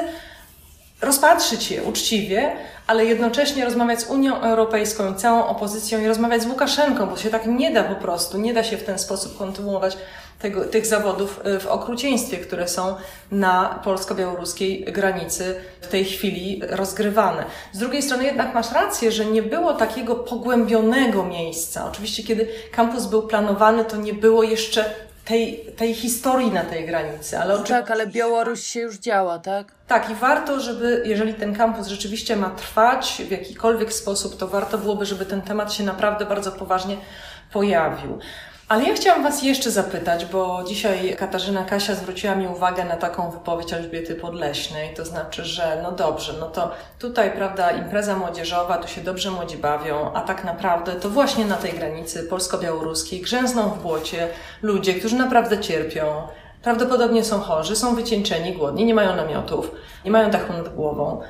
rozpatrzyć 1.02 1.72
je 1.72 1.84
uczciwie, 1.84 2.56
ale 2.92 3.06
jednocześnie 3.06 3.66
rozmawiać 3.66 4.02
z 4.02 4.10
Unią 4.10 4.42
Europejską 4.42 5.14
i 5.14 5.16
całą 5.16 5.46
opozycją 5.46 6.02
i 6.02 6.08
rozmawiać 6.08 6.42
z 6.42 6.46
Łukaszenką, 6.46 7.08
bo 7.08 7.18
się 7.18 7.30
tak 7.30 7.46
nie 7.46 7.72
da 7.72 7.84
po 7.84 7.96
prostu, 7.96 8.38
nie 8.38 8.54
da 8.54 8.64
się 8.64 8.78
w 8.78 8.84
ten 8.84 9.00
sposób 9.00 9.38
kontynuować 9.38 9.98
tego, 10.40 10.66
tych 10.66 10.86
zawodów 10.86 11.42
y, 11.46 11.60
w 11.60 11.68
okrucieństwie, 11.68 12.38
które 12.38 12.68
są 12.68 12.96
na 13.32 13.80
polsko-białoruskiej 13.84 14.84
granicy 14.84 15.56
w 15.82 15.88
tej 15.88 16.06
chwili 16.06 16.62
rozgrywane. 16.70 17.46
Z 17.74 17.80
drugiej 17.80 18.02
strony 18.02 18.24
jednak 18.24 18.54
masz 18.54 18.72
rację, 18.72 19.12
że 19.12 19.26
nie 19.26 19.44
było 19.44 19.74
takiego 19.74 20.16
pogłębionego 20.16 21.24
miejsca. 21.24 21.88
Oczywiście, 21.92 22.24
kiedy 22.24 22.48
kampus 22.72 23.06
był 23.06 23.22
planowany, 23.22 23.86
to 23.86 23.98
nie 23.98 24.14
było 24.14 24.44
jeszcze 24.44 24.86
tej, 25.32 25.66
tej 25.78 25.94
historii 25.94 26.52
na 26.52 26.64
tej 26.64 26.86
granicy. 26.86 27.40
Ale 27.40 27.54
oczy... 27.54 27.74
Tak, 27.74 27.92
ale 27.92 28.08
Białoruś 28.08 28.64
się 28.64 28.80
już 28.80 28.98
działa, 28.98 29.40
tak? 29.40 29.72
Tak, 29.88 30.10
i 30.10 30.16
warto, 30.16 30.60
żeby, 30.60 31.04
jeżeli 31.06 31.34
ten 31.34 31.56
kampus 31.56 31.88
rzeczywiście 31.88 32.36
ma 32.36 32.50
trwać 32.50 33.22
w 33.28 33.32
jakikolwiek 33.32 33.94
sposób, 33.94 34.38
to 34.38 34.48
warto 34.48 34.78
byłoby, 34.78 35.06
żeby 35.06 35.26
ten 35.26 35.42
temat 35.42 35.74
się 35.74 35.84
naprawdę 35.84 36.26
bardzo 36.26 36.52
poważnie 36.52 36.98
pojawił. 37.54 38.20
Ale 38.72 38.84
ja 38.84 38.94
chciałam 38.94 39.24
Was 39.24 39.44
jeszcze 39.44 39.72
zapytać, 39.72 40.26
bo 40.26 40.64
dzisiaj 40.68 41.16
Katarzyna 41.16 41.64
Kasia 41.64 41.96
zwróciła 41.96 42.36
mi 42.36 42.48
uwagę 42.48 42.86
na 42.86 42.98
taką 42.98 43.32
wypowiedź 43.32 43.74
Elżbiety 43.74 44.16
Podleśnej, 44.16 44.94
to 44.94 45.06
znaczy, 45.06 45.46
że 45.46 45.80
no 45.84 45.92
dobrze, 45.92 46.34
no 46.40 46.50
to 46.50 46.72
tutaj, 47.00 47.32
prawda, 47.32 47.72
impreza 47.72 48.16
młodzieżowa, 48.16 48.78
tu 48.78 48.88
się 48.88 49.02
dobrze 49.02 49.32
młodzi 49.32 49.58
bawią, 49.58 50.14
a 50.14 50.22
tak 50.22 50.44
naprawdę 50.44 50.92
to 50.92 51.10
właśnie 51.10 51.46
na 51.46 51.56
tej 51.56 51.74
granicy 51.74 52.24
polsko-białoruskiej 52.24 53.22
grzęzną 53.22 53.70
w 53.70 53.82
błocie 53.82 54.28
ludzie, 54.62 54.94
którzy 54.94 55.16
naprawdę 55.16 55.60
cierpią, 55.60 56.28
prawdopodobnie 56.64 57.24
są 57.24 57.40
chorzy, 57.40 57.76
są 57.76 57.96
wycieńczeni, 57.96 58.54
głodni, 58.54 58.86
nie 58.86 58.96
mają 58.96 59.16
namiotów, 59.16 59.72
nie 60.06 60.12
mają 60.12 60.32
dachu 60.32 60.54
nad 60.54 60.76
głową. 60.76 61.22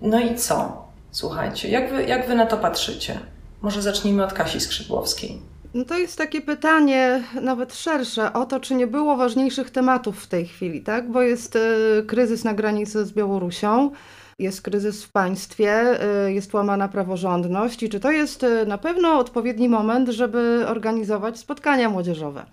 No 0.00 0.20
i 0.20 0.34
co? 0.34 0.84
Słuchajcie, 1.10 1.68
jak 1.68 1.92
wy, 1.92 2.04
jak 2.04 2.28
wy 2.28 2.34
na 2.34 2.46
to 2.46 2.56
patrzycie? 2.56 3.18
Może 3.62 3.82
zacznijmy 3.82 4.24
od 4.24 4.32
Kasi 4.32 4.60
Skrzydłowskiej. 4.60 5.57
No 5.74 5.84
to 5.84 5.98
jest 5.98 6.18
takie 6.18 6.40
pytanie 6.40 7.24
nawet 7.42 7.74
szersze 7.74 8.32
o 8.32 8.46
to, 8.46 8.60
czy 8.60 8.74
nie 8.74 8.86
było 8.86 9.16
ważniejszych 9.16 9.70
tematów 9.70 10.22
w 10.22 10.26
tej 10.26 10.46
chwili, 10.46 10.82
tak? 10.82 11.10
Bo 11.10 11.22
jest 11.22 11.56
y, 11.56 12.04
kryzys 12.06 12.44
na 12.44 12.54
granicy 12.54 13.06
z 13.06 13.12
Białorusią, 13.12 13.90
jest 14.38 14.62
kryzys 14.62 15.04
w 15.04 15.12
państwie, 15.12 15.98
y, 16.26 16.32
jest 16.32 16.54
łamana 16.54 16.88
praworządność 16.88 17.82
i 17.82 17.88
czy 17.88 18.00
to 18.00 18.10
jest 18.10 18.42
y, 18.42 18.66
na 18.66 18.78
pewno 18.78 19.18
odpowiedni 19.18 19.68
moment, 19.68 20.08
żeby 20.08 20.64
organizować 20.66 21.38
spotkania 21.38 21.90
młodzieżowe. 21.90 22.46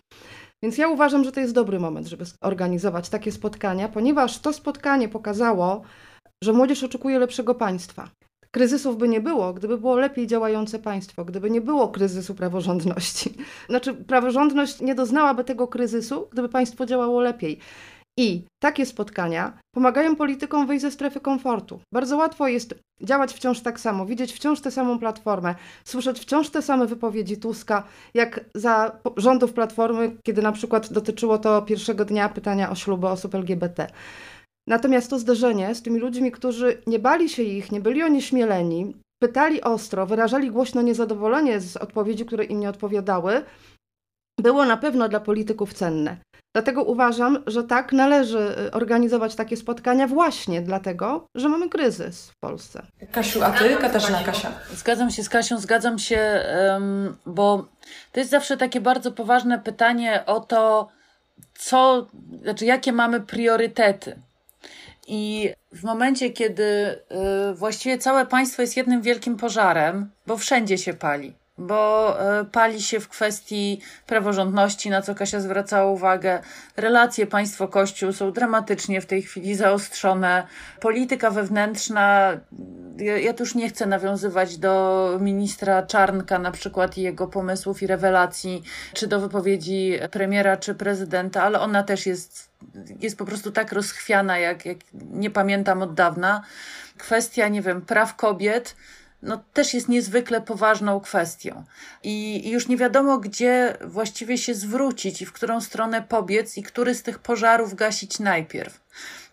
Więc 0.64 0.78
ja 0.78 0.88
uważam, 0.88 1.24
że 1.24 1.32
to 1.32 1.40
jest 1.40 1.54
dobry 1.54 1.80
moment, 1.80 2.08
żeby 2.08 2.26
organizować 2.42 3.10
takie 3.10 3.32
spotkania, 3.32 3.90
ponieważ 3.90 4.40
to 4.40 4.54
spotkanie 4.54 5.10
pokazało, 5.10 5.82
że 6.44 6.54
młodzież 6.54 6.84
oczekuje 6.84 7.20
lepszego 7.20 7.56
państwa. 7.56 8.10
Kryzysów 8.56 8.98
by 8.98 9.08
nie 9.08 9.22
było, 9.22 9.54
gdyby 9.54 9.78
było 9.78 9.98
lepiej 9.98 10.28
działające 10.28 10.80
państwo, 10.80 11.26
gdyby 11.26 11.50
nie 11.52 11.62
było 11.62 11.88
kryzysu 11.88 12.36
praworządności. 12.36 13.34
Znaczy, 13.70 13.94
praworządność 13.94 14.82
nie 14.82 14.96
doznałaby 14.96 15.44
tego 15.44 15.68
kryzysu, 15.68 16.28
gdyby 16.32 16.50
państwo 16.50 16.86
działało 16.86 17.22
lepiej. 17.22 17.60
I 18.18 18.46
takie 18.64 18.86
spotkania 18.86 19.58
pomagają 19.76 20.16
politykom 20.16 20.68
wyjść 20.68 20.82
ze 20.82 20.92
strefy 20.92 21.20
komfortu. 21.20 21.80
Bardzo 21.94 22.18
łatwo 22.18 22.48
jest 22.48 22.76
działać 23.02 23.34
wciąż 23.34 23.62
tak 23.62 23.80
samo, 23.80 24.06
widzieć 24.06 24.34
wciąż 24.34 24.62
tę 24.62 24.72
samą 24.72 25.00
platformę, 25.00 25.56
słyszeć 25.86 26.20
wciąż 26.20 26.50
te 26.50 26.62
same 26.62 26.88
wypowiedzi 26.88 27.38
Tuska, 27.38 27.84
jak 28.14 28.46
za 28.54 29.00
rządów 29.18 29.54
platformy, 29.54 30.18
kiedy 30.24 30.42
na 30.42 30.52
przykład 30.52 30.94
dotyczyło 30.94 31.38
to 31.38 31.62
pierwszego 31.62 32.06
dnia 32.06 32.30
pytania 32.30 32.70
o 32.70 32.76
śluby 32.76 33.08
osób 33.08 33.36
LGBT. 33.36 33.88
Natomiast 34.68 35.10
to 35.10 35.20
zderzenie 35.20 35.76
z 35.76 35.82
tymi 35.82 36.00
ludźmi, 36.00 36.32
którzy 36.32 36.82
nie 36.88 37.00
bali 37.00 37.30
się 37.30 37.44
ich, 37.44 37.72
nie 37.72 37.82
byli 37.82 38.04
oni 38.04 38.22
śmieleni, 38.22 38.96
pytali 39.24 39.62
ostro, 39.62 40.06
wyrażali 40.06 40.52
głośno 40.52 40.82
niezadowolenie 40.82 41.60
z 41.60 41.78
odpowiedzi, 41.78 42.26
które 42.26 42.44
im 42.44 42.60
nie 42.60 42.70
odpowiadały, 42.70 43.44
było 44.40 44.66
na 44.66 44.78
pewno 44.78 45.10
dla 45.10 45.20
polityków 45.20 45.74
cenne. 45.74 46.18
Dlatego 46.56 46.84
uważam, 46.84 47.44
że 47.48 47.64
tak 47.64 47.94
należy 47.94 48.56
y, 48.68 48.72
organizować 48.72 49.36
takie 49.36 49.58
spotkania 49.58 50.08
właśnie 50.08 50.62
dlatego, 50.62 51.28
że 51.36 51.50
mamy 51.50 51.70
kryzys 51.70 52.30
w 52.30 52.40
Polsce. 52.40 52.86
Kasiu, 53.12 53.44
a 53.44 53.52
ty, 53.52 53.76
Katarzyna 53.76 54.24
Kasia? 54.24 54.52
Zgadzam 54.74 55.12
się 55.12 55.24
z 55.24 55.30
Kasią, 55.30 55.58
zgadzam 55.60 56.00
się, 56.00 56.44
bo 57.26 57.66
to 58.12 58.20
jest 58.20 58.32
zawsze 58.32 58.58
takie 58.58 58.82
bardzo 58.82 59.12
poważne 59.12 59.60
pytanie 59.60 60.24
o 60.26 60.40
to, 60.40 60.88
co, 61.54 62.08
znaczy 62.44 62.66
jakie 62.66 62.92
mamy 62.92 63.22
priorytety. 63.22 64.22
I 65.08 65.54
w 65.72 65.84
momencie, 65.84 66.30
kiedy 66.30 66.64
y, 66.64 67.56
właściwie 67.56 67.98
całe 67.98 68.26
państwo 68.26 68.62
jest 68.62 68.78
jednym 68.78 69.02
wielkim 69.02 69.38
pożarem, 69.38 70.12
bo 70.28 70.38
wszędzie 70.38 70.78
się 70.78 70.94
pali, 70.94 71.34
bo 71.58 72.16
e, 72.40 72.46
pali 72.46 72.82
się 72.82 73.00
w 73.00 73.10
kwestii 73.10 73.82
praworządności, 74.08 74.90
na 74.90 75.02
co 75.02 75.16
Kasia 75.16 75.40
zwracała 75.40 75.92
uwagę. 75.92 76.42
Relacje 76.78 77.28
państwo-kościół 77.28 78.14
są 78.14 78.32
dramatycznie 78.32 79.02
w 79.02 79.06
tej 79.06 79.22
chwili 79.22 79.56
zaostrzone. 79.56 80.48
Polityka 80.80 81.32
wewnętrzna, 81.32 82.38
ja, 82.98 83.18
ja 83.18 83.34
już 83.40 83.56
nie 83.56 83.70
chcę 83.70 83.86
nawiązywać 83.86 84.58
do 84.58 85.18
ministra 85.22 85.84
Czarnka 85.84 86.40
na 86.40 86.52
przykład 86.52 86.98
i 86.98 87.02
jego 87.02 87.28
pomysłów 87.28 87.82
i 87.82 87.88
rewelacji, 87.88 88.64
czy 88.94 89.08
do 89.08 89.20
wypowiedzi 89.20 89.94
premiera 90.12 90.58
czy 90.58 90.76
prezydenta, 90.76 91.44
ale 91.44 91.60
ona 91.60 91.84
też 91.84 92.06
jest, 92.06 92.50
jest 93.02 93.18
po 93.18 93.26
prostu 93.26 93.52
tak 93.52 93.72
rozchwiana, 93.72 94.38
jak, 94.38 94.66
jak 94.66 94.78
nie 94.94 95.30
pamiętam 95.30 95.82
od 95.82 95.94
dawna. 95.94 96.44
Kwestia, 96.98 97.48
nie 97.48 97.62
wiem, 97.62 97.82
praw 97.82 98.16
kobiet 98.16 98.76
no, 99.26 99.44
też 99.54 99.74
jest 99.74 99.90
niezwykle 99.90 100.42
poważną 100.42 101.00
kwestią. 101.00 101.64
I, 102.04 102.50
już 102.50 102.68
nie 102.68 102.78
wiadomo, 102.78 103.18
gdzie 103.18 103.78
właściwie 103.86 104.38
się 104.38 104.54
zwrócić 104.54 105.22
i 105.22 105.26
w 105.26 105.34
którą 105.34 105.62
stronę 105.62 106.02
pobiec 106.02 106.58
i 106.58 106.64
który 106.64 106.96
z 106.96 107.04
tych 107.04 107.20
pożarów 107.20 107.76
gasić 107.76 108.20
najpierw. 108.20 108.82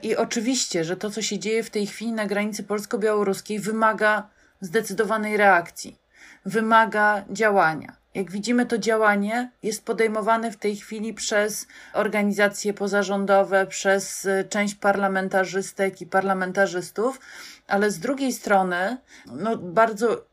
I 0.02 0.16
oczywiście, 0.16 0.85
że 0.85 0.96
to, 0.96 1.11
co 1.11 1.22
się 1.22 1.38
dzieje 1.38 1.62
w 1.62 1.70
tej 1.70 1.87
chwili 1.87 2.12
na 2.12 2.26
granicy 2.26 2.62
polsko-białoruskiej, 2.62 3.59
wymaga 3.59 4.28
zdecydowanej 4.61 5.37
reakcji, 5.37 5.98
wymaga 6.46 7.24
działania. 7.31 8.02
Jak 8.14 8.31
widzimy, 8.31 8.66
to 8.66 8.79
działanie 8.79 9.51
jest 9.62 9.85
podejmowane 9.85 10.51
w 10.51 10.57
tej 10.57 10.77
chwili 10.77 11.14
przez 11.14 11.66
organizacje 11.92 12.75
pozarządowe, 12.75 13.66
przez 13.66 14.25
y, 14.25 14.46
część 14.48 14.75
parlamentarzystek 14.75 16.01
i 16.01 16.07
parlamentarzystów, 16.07 17.20
ale 17.68 17.90
z 17.90 17.98
drugiej 17.98 18.33
strony, 18.33 18.96
no, 19.27 19.57
bardzo 19.57 20.25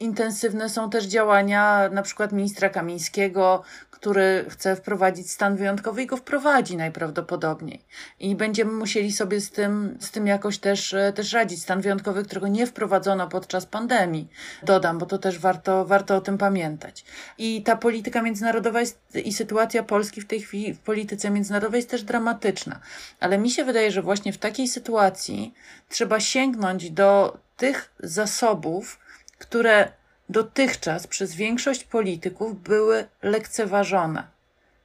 intensywne 0.00 0.68
są 0.68 0.90
też 0.90 1.04
działania 1.04 1.88
na 1.92 2.02
przykład 2.02 2.32
ministra 2.32 2.68
Kamińskiego, 2.68 3.62
który 4.00 4.44
chce 4.48 4.76
wprowadzić 4.76 5.30
stan 5.30 5.56
wyjątkowy 5.56 6.02
i 6.02 6.06
go 6.06 6.16
wprowadzi 6.16 6.76
najprawdopodobniej. 6.76 7.84
I 8.20 8.36
będziemy 8.36 8.72
musieli 8.72 9.12
sobie 9.12 9.40
z 9.40 9.50
tym, 9.50 9.96
z 10.00 10.10
tym 10.10 10.26
jakoś 10.26 10.58
też, 10.58 10.94
e, 10.94 11.12
też 11.12 11.32
radzić. 11.32 11.62
Stan 11.62 11.80
wyjątkowy, 11.80 12.24
którego 12.24 12.48
nie 12.48 12.66
wprowadzono 12.66 13.28
podczas 13.28 13.66
pandemii, 13.66 14.28
dodam, 14.62 14.98
bo 14.98 15.06
to 15.06 15.18
też 15.18 15.38
warto, 15.38 15.84
warto 15.84 16.16
o 16.16 16.20
tym 16.20 16.38
pamiętać. 16.38 17.04
I 17.38 17.62
ta 17.62 17.76
polityka 17.76 18.22
międzynarodowa 18.22 18.80
jest, 18.80 18.98
i 19.24 19.32
sytuacja 19.32 19.82
Polski 19.82 20.20
w 20.20 20.26
tej 20.26 20.40
chwili 20.40 20.74
w 20.74 20.78
polityce 20.78 21.30
międzynarodowej 21.30 21.78
jest 21.78 21.90
też 21.90 22.02
dramatyczna. 22.02 22.80
Ale 23.20 23.38
mi 23.38 23.50
się 23.50 23.64
wydaje, 23.64 23.90
że 23.90 24.02
właśnie 24.02 24.32
w 24.32 24.38
takiej 24.38 24.68
sytuacji 24.68 25.54
trzeba 25.88 26.20
sięgnąć 26.20 26.90
do 26.90 27.38
tych 27.56 27.90
zasobów, 27.98 28.98
które 29.38 29.99
dotychczas 30.30 31.06
przez 31.06 31.34
większość 31.34 31.84
polityków 31.84 32.62
były 32.62 33.06
lekceważone. 33.22 34.22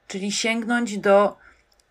Czyli 0.08 0.32
sięgnąć 0.32 0.98
do 0.98 1.38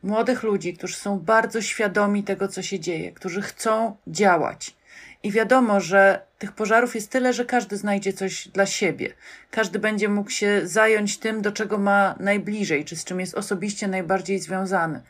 młodych 0.02 0.42
ludzi, 0.42 0.74
którzy 0.74 0.96
są 0.96 1.18
bardzo 1.18 1.62
świadomi 1.62 2.24
tego, 2.24 2.48
co 2.48 2.62
się 2.62 2.80
dzieje, 2.80 3.12
którzy 3.12 3.42
chcą 3.42 3.96
działać. 4.06 4.74
I 5.22 5.32
wiadomo, 5.32 5.80
że 5.80 6.20
tych 6.38 6.52
pożarów 6.52 6.94
jest 6.94 7.10
tyle, 7.10 7.32
że 7.32 7.44
każdy 7.44 7.76
znajdzie 7.76 8.12
coś 8.12 8.48
dla 8.48 8.66
siebie. 8.66 9.14
Każdy 9.50 9.78
będzie 9.78 10.08
mógł 10.08 10.30
się 10.30 10.60
zająć 10.64 11.18
tym, 11.18 11.42
do 11.42 11.52
czego 11.52 11.78
ma 11.78 12.14
najbliżej, 12.20 12.84
czy 12.84 12.96
z 12.96 13.04
czym 13.04 13.20
jest 13.20 13.34
osobiście 13.34 13.88
najbardziej 13.88 14.38
związany. 14.38 15.00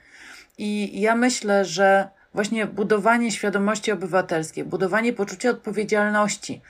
I 0.58 1.00
ja 1.00 1.14
myślę, 1.16 1.64
że 1.64 2.08
właśnie 2.34 2.66
budowanie 2.66 3.32
świadomości 3.32 3.92
obywatelskiej, 3.92 4.64
budowanie 4.64 5.12
poczucia 5.12 5.50
odpowiedzialności, 5.50 6.60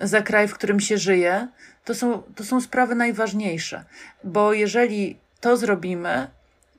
za 0.00 0.22
kraj, 0.22 0.48
w 0.48 0.54
którym 0.54 0.80
się 0.80 0.98
żyje, 0.98 1.48
to 1.84 1.94
są, 1.94 2.22
to 2.34 2.44
są 2.44 2.60
sprawy 2.60 2.94
najważniejsze. 2.94 3.84
Bo 4.24 4.52
jeżeli 4.52 5.18
to 5.40 5.56
zrobimy, 5.56 6.28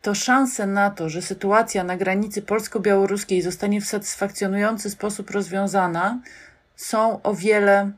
to 0.01 0.15
szanse 0.15 0.67
na 0.67 0.89
to, 0.89 1.09
że 1.09 1.21
sytuacja 1.21 1.83
na 1.83 1.97
granicy 1.97 2.41
polsko-białoruskiej 2.41 3.41
zostanie 3.41 3.81
w 3.81 3.85
satysfakcjonujący 3.85 4.89
sposób 4.89 5.31
rozwiązana, 5.31 6.19
są 6.75 7.21
o 7.21 7.33
wiele 7.33 7.91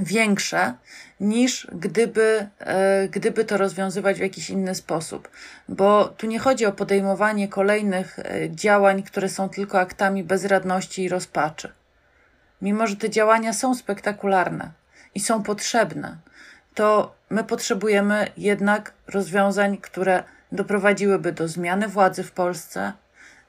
większe 0.00 0.74
niż 1.20 1.66
gdyby, 1.72 2.48
e, 2.58 3.08
gdyby 3.08 3.44
to 3.44 3.56
rozwiązywać 3.56 4.18
w 4.18 4.22
jakiś 4.22 4.50
inny 4.50 4.74
sposób. 4.74 5.28
Bo 5.68 6.04
tu 6.08 6.26
nie 6.26 6.38
chodzi 6.38 6.66
o 6.66 6.72
podejmowanie 6.72 7.48
kolejnych 7.48 8.18
e, 8.18 8.50
działań, 8.50 9.02
które 9.02 9.28
są 9.28 9.48
tylko 9.48 9.80
aktami 9.80 10.24
bezradności 10.24 11.02
i 11.02 11.08
rozpaczy 11.08 11.72
mimo 12.62 12.86
że 12.86 12.96
te 12.96 13.10
działania 13.10 13.52
są 13.52 13.74
spektakularne 13.74 14.70
i 15.14 15.20
są 15.20 15.42
potrzebne, 15.42 16.16
to 16.74 17.14
my 17.30 17.44
potrzebujemy 17.44 18.26
jednak 18.36 18.92
rozwiązań, 19.06 19.78
które 19.78 20.24
doprowadziłyby 20.52 21.32
do 21.32 21.48
zmiany 21.48 21.88
władzy 21.88 22.24
w 22.24 22.32
Polsce, 22.32 22.92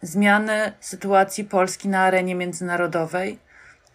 zmiany 0.01 0.71
sytuacji 0.79 1.43
Polski 1.43 1.89
na 1.89 2.01
arenie 2.01 2.35
międzynarodowej, 2.35 3.39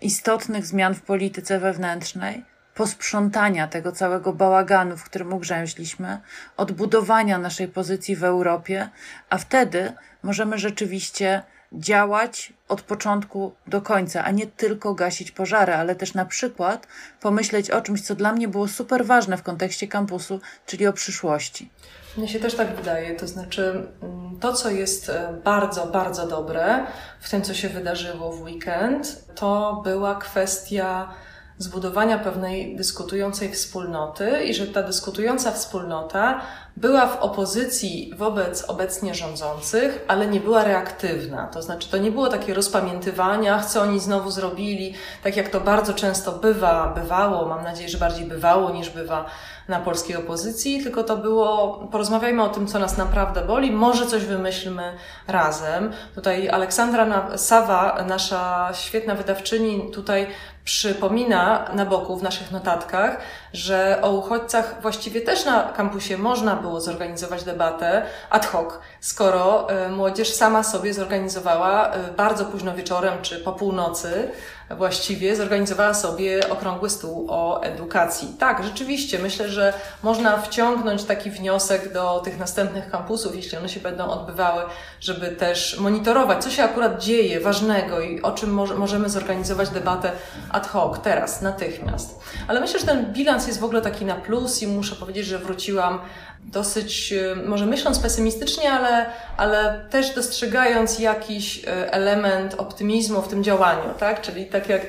istotnych 0.01 0.67
zmian 0.67 0.95
w 0.95 1.03
polityce 1.03 1.61
wewnętrznej, 1.61 2.45
posprzątania 2.75 3.69
tego 3.69 3.93
całego 3.93 4.33
bałaganu, 4.33 4.97
w 4.97 5.05
którym 5.05 5.33
ugrzęźliśmy, 5.33 6.21
odbudowania 6.57 7.39
naszej 7.39 7.69
pozycji 7.69 8.17
w 8.17 8.25
Europie, 8.25 8.89
a 9.31 9.39
wtedy 9.39 9.93
możemy 10.23 10.59
rzeczywiście 10.59 11.43
działać 11.73 12.53
od 12.69 12.83
początku 12.83 13.53
do 13.67 13.83
końca, 13.83 14.25
a 14.25 14.31
nie 14.31 14.47
tylko 14.47 14.95
gasić 14.95 15.31
pożary, 15.31 15.75
ale 15.75 15.95
też 15.95 16.15
na 16.15 16.25
przykład 16.25 16.87
pomyśleć 17.21 17.71
o 17.71 17.81
czymś, 17.81 18.03
co 18.03 18.15
dla 18.15 18.33
mnie 18.33 18.49
było 18.49 18.69
super 18.69 19.07
ważne 19.07 19.37
w 19.37 19.43
kontekście 19.43 19.89
kampusu, 19.89 20.41
czyli 20.67 20.87
o 20.87 20.93
przyszłości. 20.93 21.71
Mnie 22.17 22.29
się 22.29 22.41
też 22.41 22.55
tak 22.55 22.77
wydaje, 22.77 23.17
to 23.17 23.29
znaczy 23.29 23.89
mm, 24.03 24.39
to, 24.41 24.53
co 24.53 24.71
jest 24.71 25.09
e, 25.09 25.41
bardzo, 25.45 25.87
bardzo 25.87 26.27
dobre 26.27 26.87
w 27.21 27.31
tym, 27.31 27.43
co 27.43 27.55
się 27.55 27.69
wydarzyło 27.69 28.33
w 28.33 28.43
weekend, 28.43 29.25
to 29.35 29.81
była 29.85 30.15
kwestia 30.15 31.15
zbudowania 31.59 32.19
pewnej 32.19 32.77
dyskutującej 32.77 33.53
wspólnoty 33.53 34.45
i 34.45 34.55
że 34.55 34.67
ta 34.67 34.83
dyskutująca 34.83 35.53
wspólnota 35.53 36.41
była 36.77 37.07
w 37.07 37.23
opozycji 37.23 38.13
wobec 38.17 38.65
obecnie 38.65 39.15
rządzących, 39.15 40.05
ale 40.09 40.27
nie 40.27 40.41
była 40.41 40.65
reaktywna. 40.65 41.47
To 41.47 41.63
znaczy, 41.63 41.91
to 41.91 41.97
nie 41.97 42.11
było 42.11 42.29
takie 42.29 42.55
rozpamiętywania, 42.55 43.63
co 43.63 43.83
oni 43.83 44.01
znowu 44.01 44.31
zrobili, 44.31 44.95
tak 45.23 45.37
jak 45.37 45.49
to 45.49 45.61
bardzo 45.61 45.95
często 45.95 46.33
bywa, 46.33 46.87
bywało, 46.95 47.49
mam 47.49 47.65
nadzieję, 47.65 47.89
że 47.89 47.99
bardziej 47.99 48.27
bywało 48.27 48.71
niż 48.71 48.91
bywa 48.91 49.25
na 49.69 49.81
polskiej 49.81 50.17
opozycji, 50.17 50.83
tylko 50.83 51.05
to 51.05 51.17
było, 51.17 51.79
porozmawiajmy 51.93 52.43
o 52.43 52.49
tym, 52.49 52.67
co 52.67 52.79
nas 52.79 52.97
naprawdę 52.97 53.43
boli, 53.43 53.73
może 53.73 54.07
coś 54.07 54.25
wymyślmy 54.25 54.93
razem. 55.29 55.93
Tutaj 56.15 56.49
Aleksandra 56.49 57.37
Sawa, 57.39 58.05
nasza 58.09 58.71
świetna 58.73 59.15
wydawczyni, 59.15 59.91
tutaj 59.91 60.27
przypomina 60.65 61.65
na 61.75 61.87
boku 61.87 62.17
w 62.17 62.23
naszych 62.23 62.53
notatkach, 62.53 63.19
że 63.57 63.99
o 64.03 64.11
uchodźcach 64.11 64.75
właściwie 64.83 65.21
też 65.21 65.45
na 65.45 65.63
kampusie 65.63 66.19
można 66.19 66.57
było 66.57 66.81
zorganizować 66.81 67.45
debatę 67.45 68.07
ad 68.31 68.47
hoc, 68.47 68.75
skoro 69.07 69.71
e, 69.71 69.89
młodzież 69.89 70.33
sama 70.33 70.63
sobie 70.63 70.95
zorganizowała 70.95 71.93
e, 71.93 72.13
bardzo 72.13 72.45
późno 72.45 72.75
wieczorem 72.75 73.23
czy 73.23 73.41
po 73.41 73.53
północy 73.53 74.31
właściwie 74.71 75.37
zorganizowała 75.37 75.95
sobie 75.95 76.49
okrągły 76.51 76.91
stół 76.91 77.27
o 77.31 77.63
edukacji. 77.63 78.29
Tak, 78.39 78.65
rzeczywiście, 78.65 79.19
myślę, 79.19 79.49
że 79.49 79.73
można 80.03 80.37
wciągnąć 80.37 81.05
taki 81.05 81.31
wniosek 81.31 81.93
do 81.93 82.21
tych 82.25 82.39
następnych 82.39 82.91
kampusów, 82.91 83.37
jeśli 83.37 83.59
one 83.59 83.69
się 83.69 83.81
będą 83.81 84.09
odbywały, 84.09 84.63
żeby 85.01 85.29
też 85.29 85.79
monitorować, 85.79 86.45
co 86.45 86.51
się 86.51 86.65
akurat 86.65 87.03
dzieje 87.03 87.41
ważnego 87.41 88.01
i 88.01 88.23
o 88.23 88.33
czym 88.33 88.51
możemy 88.77 89.11
zorganizować 89.11 89.69
debatę 89.71 90.13
ad 90.51 90.67
hoc, 90.67 91.01
teraz, 91.03 91.43
natychmiast. 91.43 92.21
Ale 92.49 92.61
myślę, 92.61 92.81
że 92.81 92.87
ten 92.87 93.13
bilans 93.13 93.47
jest 93.47 93.61
w 93.61 93.65
ogóle 93.65 93.83
taki 93.83 94.05
na 94.05 94.15
plus 94.15 94.63
i 94.63 94.67
muszę 94.67 94.97
powiedzieć, 94.97 95.27
że 95.27 95.39
wróciłam 95.39 95.99
dosyć, 96.47 97.13
e, 97.13 97.37
może 97.37 97.67
myśląc 97.67 97.99
pesymistycznie, 97.99 98.73
ale, 98.73 99.07
ale 99.37 99.87
też 99.91 100.15
dostrzegając 100.15 100.99
jakiś 100.99 101.65
e, 101.65 101.93
element 101.93 102.55
optymizmu 102.55 103.23
w 103.23 103.29
tym 103.29 103.45
działaniu, 103.45 103.95
tak? 103.99 104.21
Czyli 104.21 104.47
tak 104.47 104.69
jak 104.69 104.83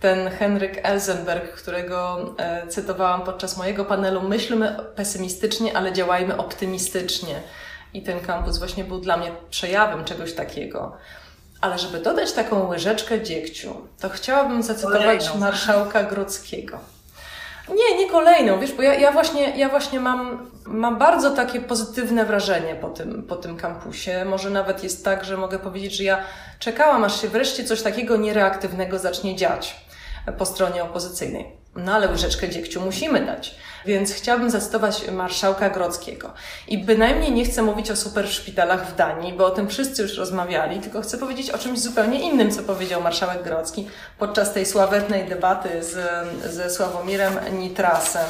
ten 0.00 0.30
Henryk 0.30 0.80
Elzenberg, 0.82 1.52
którego 1.52 2.18
e, 2.38 2.66
cytowałam 2.66 3.22
podczas 3.22 3.56
mojego 3.56 3.84
panelu, 3.84 4.22
myślmy 4.22 4.76
pesymistycznie, 4.96 5.76
ale 5.76 5.92
działajmy 5.92 6.36
optymistycznie. 6.36 7.34
I 7.94 8.02
ten 8.02 8.20
kampus 8.20 8.58
właśnie 8.58 8.84
był 8.84 9.00
dla 9.00 9.16
mnie 9.16 9.32
przejawem 9.50 10.04
czegoś 10.04 10.32
takiego. 10.32 10.96
Ale 11.60 11.78
żeby 11.78 11.98
dodać 11.98 12.32
taką 12.32 12.68
łyżeczkę 12.68 13.22
dziegciu, 13.22 13.74
to 14.00 14.08
chciałabym 14.08 14.62
zacytować 14.62 15.00
Kolejną. 15.02 15.36
marszałka 15.36 16.02
Grodzkiego. 16.02 16.93
Nie, 17.68 17.98
nie 17.98 18.10
kolejną, 18.10 18.60
wiesz, 18.60 18.72
bo 18.72 18.82
ja, 18.82 18.94
ja 18.94 19.12
właśnie, 19.12 19.56
ja 19.56 19.68
właśnie 19.68 20.00
mam, 20.00 20.50
mam 20.66 20.98
bardzo 20.98 21.30
takie 21.30 21.60
pozytywne 21.60 22.24
wrażenie 22.24 22.74
po 22.74 22.88
tym, 22.88 23.22
po 23.22 23.36
tym 23.36 23.56
kampusie. 23.56 24.24
Może 24.24 24.50
nawet 24.50 24.84
jest 24.84 25.04
tak, 25.04 25.24
że 25.24 25.36
mogę 25.36 25.58
powiedzieć, 25.58 25.92
że 25.92 26.04
ja 26.04 26.24
czekałam, 26.58 27.04
aż 27.04 27.20
się 27.20 27.28
wreszcie 27.28 27.64
coś 27.64 27.82
takiego 27.82 28.16
niereaktywnego 28.16 28.98
zacznie 28.98 29.36
dziać 29.36 29.76
po 30.38 30.46
stronie 30.46 30.84
opozycyjnej. 30.84 31.63
No 31.76 31.94
ale 31.94 32.08
łyżeczkę 32.08 32.48
dziegciu 32.48 32.80
musimy 32.80 33.26
dać. 33.26 33.54
Więc 33.86 34.12
chciałabym 34.12 34.50
zacytować 34.50 35.10
marszałka 35.10 35.70
Grodzkiego. 35.70 36.32
I 36.68 36.78
bynajmniej 36.78 37.32
nie 37.32 37.44
chcę 37.44 37.62
mówić 37.62 37.90
o 37.90 37.96
super 37.96 38.28
szpitalach 38.28 38.86
w 38.86 38.96
Danii, 38.96 39.32
bo 39.32 39.46
o 39.46 39.50
tym 39.50 39.68
wszyscy 39.68 40.02
już 40.02 40.16
rozmawiali, 40.16 40.80
tylko 40.80 41.02
chcę 41.02 41.18
powiedzieć 41.18 41.50
o 41.50 41.58
czymś 41.58 41.78
zupełnie 41.80 42.20
innym, 42.20 42.50
co 42.50 42.62
powiedział 42.62 43.02
marszałek 43.02 43.42
Grodzki 43.42 43.88
podczas 44.18 44.52
tej 44.52 44.66
sławetnej 44.66 45.28
debaty 45.28 45.68
z, 45.82 45.96
ze 46.54 46.70
Sławomirem 46.70 47.34
Nitrasem. 47.52 48.26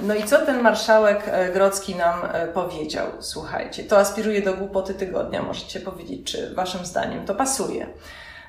No 0.00 0.14
i 0.14 0.24
co 0.24 0.46
ten 0.46 0.60
marszałek 0.60 1.22
e, 1.26 1.52
Grodzki 1.52 1.94
nam 1.94 2.20
e, 2.32 2.46
powiedział? 2.46 3.06
Słuchajcie, 3.20 3.84
to 3.84 3.98
aspiruje 3.98 4.42
do 4.42 4.54
głupoty 4.54 4.94
tygodnia. 4.94 5.42
Możecie 5.42 5.80
powiedzieć, 5.80 6.32
czy 6.32 6.54
waszym 6.54 6.86
zdaniem 6.86 7.26
to 7.26 7.34
pasuje. 7.34 7.86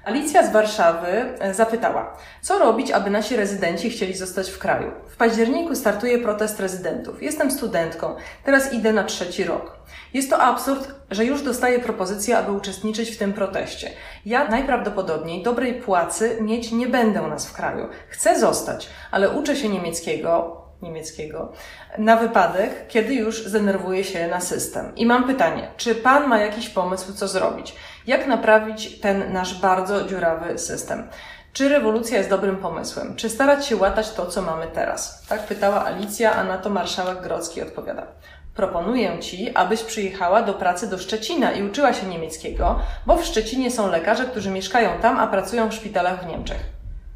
Alicja 0.05 0.47
z 0.47 0.51
Warszawy 0.51 1.07
e, 1.39 1.53
zapytała, 1.53 2.17
co 2.41 2.59
robić, 2.59 2.91
aby 2.91 3.09
nasi 3.09 3.35
rezydenci 3.35 3.89
chcieli 3.89 4.13
zostać 4.13 4.49
w 4.49 4.59
kraju. 4.59 4.91
W 5.09 5.17
październiku 5.17 5.75
startuje 5.75 6.19
protest 6.19 6.59
rezydentów. 6.59 7.23
Jestem 7.23 7.51
studentką, 7.51 8.15
teraz 8.43 8.73
idę 8.73 8.93
na 8.93 9.03
trzeci 9.03 9.43
rok. 9.43 9.77
Jest 10.13 10.29
to 10.29 10.39
absurd, 10.39 10.95
że 11.11 11.25
już 11.25 11.43
dostaję 11.43 11.79
propozycję, 11.79 12.37
aby 12.37 12.51
uczestniczyć 12.51 13.09
w 13.09 13.17
tym 13.17 13.33
proteście. 13.33 13.89
Ja 14.25 14.47
najprawdopodobniej 14.47 15.43
dobrej 15.43 15.73
płacy 15.73 16.37
mieć 16.41 16.71
nie 16.71 16.87
będę 16.87 17.21
u 17.21 17.27
nas 17.27 17.47
w 17.47 17.53
kraju. 17.53 17.87
Chcę 18.09 18.39
zostać, 18.39 18.89
ale 19.11 19.29
uczę 19.29 19.55
się 19.55 19.69
niemieckiego, 19.69 20.61
niemieckiego 20.81 21.51
na 21.97 22.15
wypadek, 22.15 22.87
kiedy 22.87 23.13
już 23.13 23.45
zdenerwuję 23.45 24.03
się 24.03 24.27
na 24.27 24.41
system. 24.41 24.95
I 24.95 25.05
mam 25.05 25.27
pytanie, 25.27 25.67
czy 25.77 25.95
Pan 25.95 26.27
ma 26.27 26.39
jakiś 26.39 26.69
pomysł, 26.69 27.13
co 27.13 27.27
zrobić? 27.27 27.75
Jak 28.07 28.27
naprawić 28.27 28.99
ten 28.99 29.33
nasz 29.33 29.61
bardzo 29.61 30.03
dziurawy 30.03 30.59
system? 30.59 31.07
Czy 31.53 31.69
rewolucja 31.69 32.17
jest 32.17 32.29
dobrym 32.29 32.57
pomysłem? 32.57 33.15
Czy 33.15 33.29
starać 33.29 33.65
się 33.65 33.75
łatać 33.75 34.11
to, 34.11 34.25
co 34.25 34.41
mamy 34.41 34.67
teraz? 34.67 35.27
Tak 35.27 35.47
pytała 35.47 35.85
Alicja, 35.85 36.33
a 36.33 36.43
na 36.43 36.57
to 36.57 36.69
marszałek 36.69 37.21
Grodzki 37.21 37.61
odpowiada. 37.61 38.07
Proponuję 38.55 39.19
Ci, 39.19 39.55
abyś 39.55 39.83
przyjechała 39.83 40.41
do 40.41 40.53
pracy 40.53 40.89
do 40.89 40.97
Szczecina 40.97 41.51
i 41.51 41.63
uczyła 41.63 41.93
się 41.93 42.07
niemieckiego, 42.07 42.79
bo 43.05 43.17
w 43.17 43.25
Szczecinie 43.25 43.71
są 43.71 43.91
lekarze, 43.91 44.25
którzy 44.25 44.51
mieszkają 44.51 44.89
tam, 45.01 45.19
a 45.19 45.27
pracują 45.27 45.69
w 45.69 45.73
szpitalach 45.73 46.23
w 46.23 46.27
Niemczech. 46.27 46.59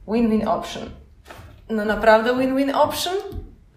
Win-win 0.08 0.48
option. 0.48 0.84
No 1.70 1.86
naprawdę 1.86 2.36
win-win 2.38 2.76
option? 2.76 3.16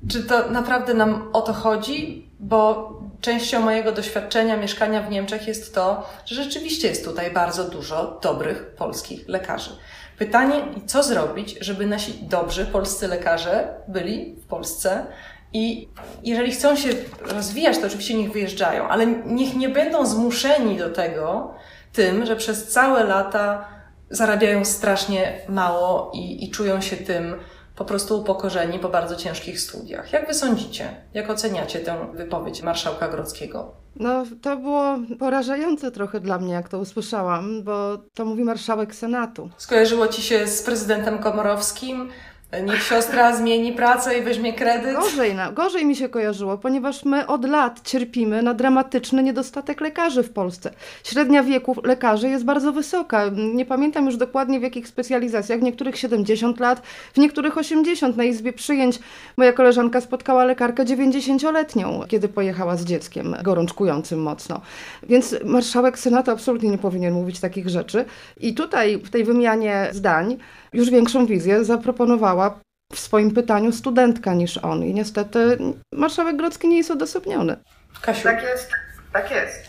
Czy 0.08 0.24
to 0.24 0.50
naprawdę 0.50 0.94
nam 0.94 1.28
o 1.32 1.40
to 1.40 1.52
chodzi? 1.52 2.30
Bo 2.40 2.92
częścią 3.22 3.60
mojego 3.60 3.92
doświadczenia 3.92 4.56
mieszkania 4.56 5.02
w 5.02 5.10
Niemczech 5.10 5.46
jest 5.48 5.74
to, 5.74 6.08
że 6.24 6.34
rzeczywiście 6.44 6.88
jest 6.88 7.04
tutaj 7.04 7.30
bardzo 7.30 7.64
dużo 7.64 8.18
dobrych 8.22 8.66
polskich 8.66 9.28
lekarzy. 9.28 9.70
Pytanie, 10.18 10.54
co 10.86 11.02
zrobić, 11.02 11.56
żeby 11.60 11.86
nasi 11.86 12.14
dobrzy 12.22 12.66
polscy 12.66 13.08
lekarze 13.08 13.68
byli 13.88 14.34
w 14.34 14.46
Polsce 14.46 15.06
i 15.52 15.88
jeżeli 16.22 16.52
chcą 16.52 16.76
się 16.76 16.88
rozwijać, 17.20 17.78
to 17.78 17.86
oczywiście 17.86 18.14
niech 18.14 18.32
wyjeżdżają, 18.32 18.88
ale 18.88 19.06
niech 19.06 19.56
nie 19.56 19.68
będą 19.68 20.06
zmuszeni 20.06 20.78
do 20.78 20.90
tego 20.90 21.54
tym, 21.92 22.26
że 22.26 22.36
przez 22.36 22.68
całe 22.68 23.04
lata 23.04 23.68
zarabiają 24.10 24.64
strasznie 24.64 25.40
mało 25.48 26.10
i, 26.14 26.44
i 26.44 26.50
czują 26.50 26.80
się 26.80 26.96
tym 26.96 27.34
po 27.76 27.84
prostu 27.84 28.20
upokorzeni 28.20 28.78
po 28.78 28.88
bardzo 28.88 29.16
ciężkich 29.16 29.60
studiach. 29.60 30.12
Jak 30.12 30.26
wy 30.26 30.34
sądzicie? 30.34 30.96
Jak 31.14 31.30
oceniacie 31.30 31.78
tę 31.78 32.06
wypowiedź 32.14 32.62
marszałka 32.62 33.08
Grodzkiego? 33.08 33.72
No, 33.96 34.24
to 34.42 34.56
było 34.56 34.98
porażające 35.18 35.90
trochę 35.90 36.20
dla 36.20 36.38
mnie, 36.38 36.52
jak 36.52 36.68
to 36.68 36.78
usłyszałam, 36.78 37.62
bo 37.62 37.98
to 38.14 38.24
mówi 38.24 38.44
marszałek 38.44 38.94
Senatu. 38.94 39.50
Skojarzyło 39.56 40.08
ci 40.08 40.22
się 40.22 40.46
z 40.46 40.62
prezydentem 40.62 41.18
Komorowskim, 41.18 42.10
Niech 42.60 42.82
siostra 42.82 43.36
zmieni 43.36 43.72
pracę 43.72 44.18
i 44.18 44.22
weźmie 44.22 44.52
kredyt. 44.52 44.96
Gorzej, 44.96 45.36
gorzej 45.54 45.86
mi 45.86 45.96
się 45.96 46.08
kojarzyło, 46.08 46.58
ponieważ 46.58 47.04
my 47.04 47.26
od 47.26 47.44
lat 47.44 47.80
cierpimy 47.84 48.42
na 48.42 48.54
dramatyczny 48.54 49.22
niedostatek 49.22 49.80
lekarzy 49.80 50.22
w 50.22 50.30
Polsce. 50.30 50.70
Średnia 51.04 51.42
wieku 51.42 51.76
lekarzy 51.84 52.28
jest 52.28 52.44
bardzo 52.44 52.72
wysoka. 52.72 53.30
Nie 53.54 53.66
pamiętam 53.66 54.06
już 54.06 54.16
dokładnie 54.16 54.60
w 54.60 54.62
jakich 54.62 54.88
specjalizacjach. 54.88 55.60
W 55.60 55.62
niektórych 55.62 55.98
70 55.98 56.60
lat, 56.60 56.82
w 57.14 57.18
niektórych 57.18 57.58
80. 57.58 58.16
Na 58.16 58.24
izbie 58.24 58.52
przyjęć 58.52 58.98
moja 59.36 59.52
koleżanka 59.52 60.00
spotkała 60.00 60.44
lekarkę 60.44 60.84
90-letnią, 60.84 62.06
kiedy 62.08 62.28
pojechała 62.28 62.76
z 62.76 62.84
dzieckiem 62.84 63.36
gorączkującym 63.42 64.22
mocno. 64.22 64.60
Więc 65.02 65.34
marszałek 65.44 65.98
Senatu 65.98 66.30
absolutnie 66.30 66.70
nie 66.70 66.78
powinien 66.78 67.14
mówić 67.14 67.40
takich 67.40 67.68
rzeczy. 67.68 68.04
I 68.40 68.54
tutaj 68.54 68.98
w 68.98 69.10
tej 69.10 69.24
wymianie 69.24 69.88
zdań 69.92 70.38
już 70.72 70.90
większą 70.90 71.26
wizję 71.26 71.64
zaproponowała 71.64 72.60
w 72.92 72.98
swoim 72.98 73.30
pytaniu 73.30 73.72
studentka 73.72 74.34
niż 74.34 74.58
on. 74.58 74.84
I 74.84 74.94
niestety 74.94 75.58
marszałek 75.92 76.36
Grodzki 76.36 76.68
nie 76.68 76.76
jest 76.76 76.90
odosobniony. 76.90 77.56
Kasiu. 78.02 78.22
Tak 78.22 78.42
jest, 78.42 78.70
tak 79.12 79.30
jest. 79.30 79.66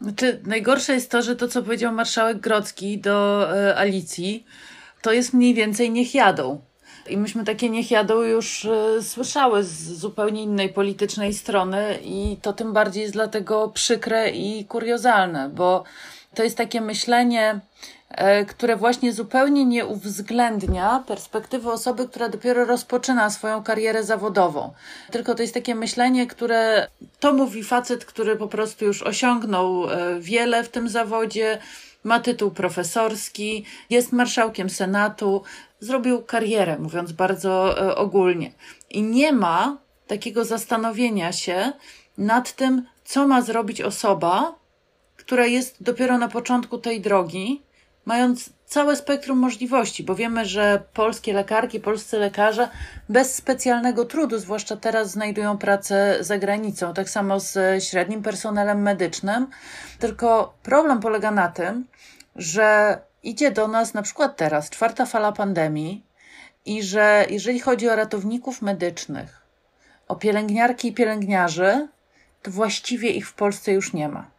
Znaczy, 0.00 0.40
najgorsze 0.46 0.94
jest 0.94 1.10
to, 1.10 1.22
że 1.22 1.36
to, 1.36 1.48
co 1.48 1.62
powiedział 1.62 1.92
marszałek 1.92 2.40
Grodzki 2.40 2.98
do 2.98 3.48
e, 3.56 3.76
Alicji, 3.76 4.46
to 5.02 5.12
jest 5.12 5.34
mniej 5.34 5.54
więcej 5.54 5.90
niech 5.90 6.14
jadą. 6.14 6.60
I 7.08 7.16
myśmy 7.16 7.44
takie 7.44 7.70
niech 7.70 7.90
jadą 7.90 8.22
już 8.22 8.64
e, 8.64 9.02
słyszały 9.02 9.64
z 9.64 9.98
zupełnie 9.98 10.42
innej 10.42 10.68
politycznej 10.68 11.34
strony, 11.34 11.98
i 12.04 12.36
to 12.42 12.52
tym 12.52 12.72
bardziej 12.72 13.00
jest 13.02 13.14
dlatego 13.14 13.68
przykre 13.68 14.30
i 14.30 14.64
kuriozalne, 14.64 15.48
bo 15.48 15.84
to 16.34 16.42
jest 16.42 16.56
takie 16.56 16.80
myślenie, 16.80 17.60
które 18.48 18.76
właśnie 18.76 19.12
zupełnie 19.12 19.64
nie 19.64 19.86
uwzględnia 19.86 21.04
perspektywy 21.06 21.70
osoby, 21.70 22.08
która 22.08 22.28
dopiero 22.28 22.64
rozpoczyna 22.64 23.30
swoją 23.30 23.62
karierę 23.62 24.04
zawodową. 24.04 24.72
Tylko 25.10 25.34
to 25.34 25.42
jest 25.42 25.54
takie 25.54 25.74
myślenie, 25.74 26.26
które 26.26 26.88
to 27.20 27.32
mówi 27.32 27.64
facet, 27.64 28.04
który 28.04 28.36
po 28.36 28.48
prostu 28.48 28.84
już 28.84 29.02
osiągnął 29.02 29.90
e, 29.90 30.20
wiele 30.20 30.64
w 30.64 30.68
tym 30.68 30.88
zawodzie, 30.88 31.58
ma 32.04 32.20
tytuł 32.20 32.50
profesorski, 32.50 33.64
jest 33.90 34.12
marszałkiem 34.12 34.70
Senatu, 34.70 35.42
zrobił 35.80 36.22
karierę, 36.22 36.78
mówiąc 36.78 37.12
bardzo 37.12 37.80
e, 37.86 37.96
ogólnie. 37.96 38.52
I 38.90 39.02
nie 39.02 39.32
ma 39.32 39.76
takiego 40.06 40.44
zastanowienia 40.44 41.32
się 41.32 41.72
nad 42.18 42.52
tym, 42.52 42.86
co 43.04 43.28
ma 43.28 43.42
zrobić 43.42 43.80
osoba, 43.80 44.54
która 45.16 45.46
jest 45.46 45.82
dopiero 45.82 46.18
na 46.18 46.28
początku 46.28 46.78
tej 46.78 47.00
drogi 47.00 47.62
mając 48.10 48.50
całe 48.66 48.96
spektrum 48.96 49.38
możliwości, 49.38 50.04
bo 50.04 50.14
wiemy, 50.14 50.44
że 50.44 50.82
polskie 50.94 51.32
lekarki, 51.32 51.80
polscy 51.80 52.18
lekarze 52.18 52.68
bez 53.08 53.34
specjalnego 53.34 54.04
trudu, 54.04 54.38
zwłaszcza 54.38 54.76
teraz, 54.76 55.10
znajdują 55.10 55.58
pracę 55.58 56.16
za 56.20 56.38
granicą, 56.38 56.94
tak 56.94 57.10
samo 57.10 57.40
z 57.40 57.84
średnim 57.84 58.22
personelem 58.22 58.82
medycznym. 58.82 59.46
Tylko 59.98 60.54
problem 60.62 61.00
polega 61.00 61.30
na 61.30 61.48
tym, 61.48 61.84
że 62.36 62.98
idzie 63.22 63.50
do 63.50 63.68
nas 63.68 63.94
na 63.94 64.02
przykład 64.02 64.36
teraz 64.36 64.70
czwarta 64.70 65.06
fala 65.06 65.32
pandemii 65.32 66.04
i 66.66 66.82
że 66.82 67.26
jeżeli 67.30 67.60
chodzi 67.60 67.88
o 67.88 67.96
ratowników 67.96 68.62
medycznych, 68.62 69.42
o 70.08 70.16
pielęgniarki 70.16 70.88
i 70.88 70.94
pielęgniarzy, 70.94 71.88
to 72.42 72.50
właściwie 72.50 73.10
ich 73.10 73.28
w 73.28 73.34
Polsce 73.34 73.72
już 73.72 73.92
nie 73.92 74.08
ma. 74.08 74.30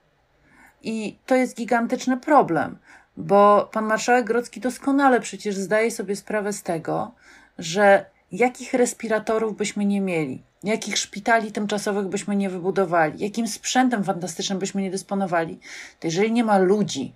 I 0.84 1.17
to 1.26 1.36
jest 1.36 1.55
gigantyczny 1.55 2.17
problem, 2.17 2.78
bo 3.18 3.70
pan 3.72 3.86
marszałek 3.86 4.26
Grodzki 4.26 4.59
doskonale 4.59 5.20
przecież 5.20 5.55
zdaje 5.55 5.91
sobie 5.91 6.16
sprawę 6.16 6.53
z 6.53 6.64
tego, 6.64 7.12
że 7.57 8.05
jakich 8.32 8.74
respiratorów 8.74 9.57
byśmy 9.57 9.86
nie 9.86 10.01
mieli, 10.01 10.43
jakich 10.64 10.97
szpitali 10.97 11.51
tymczasowych 11.51 12.07
byśmy 12.07 12.36
nie 12.36 12.49
wybudowali, 12.49 13.24
jakim 13.24 13.47
sprzętem 13.47 14.03
fantastycznym 14.03 14.59
byśmy 14.59 14.82
nie 14.82 14.91
dysponowali, 14.91 15.59
to 15.99 16.07
jeżeli 16.07 16.32
nie 16.32 16.43
ma 16.43 16.57
ludzi, 16.57 17.14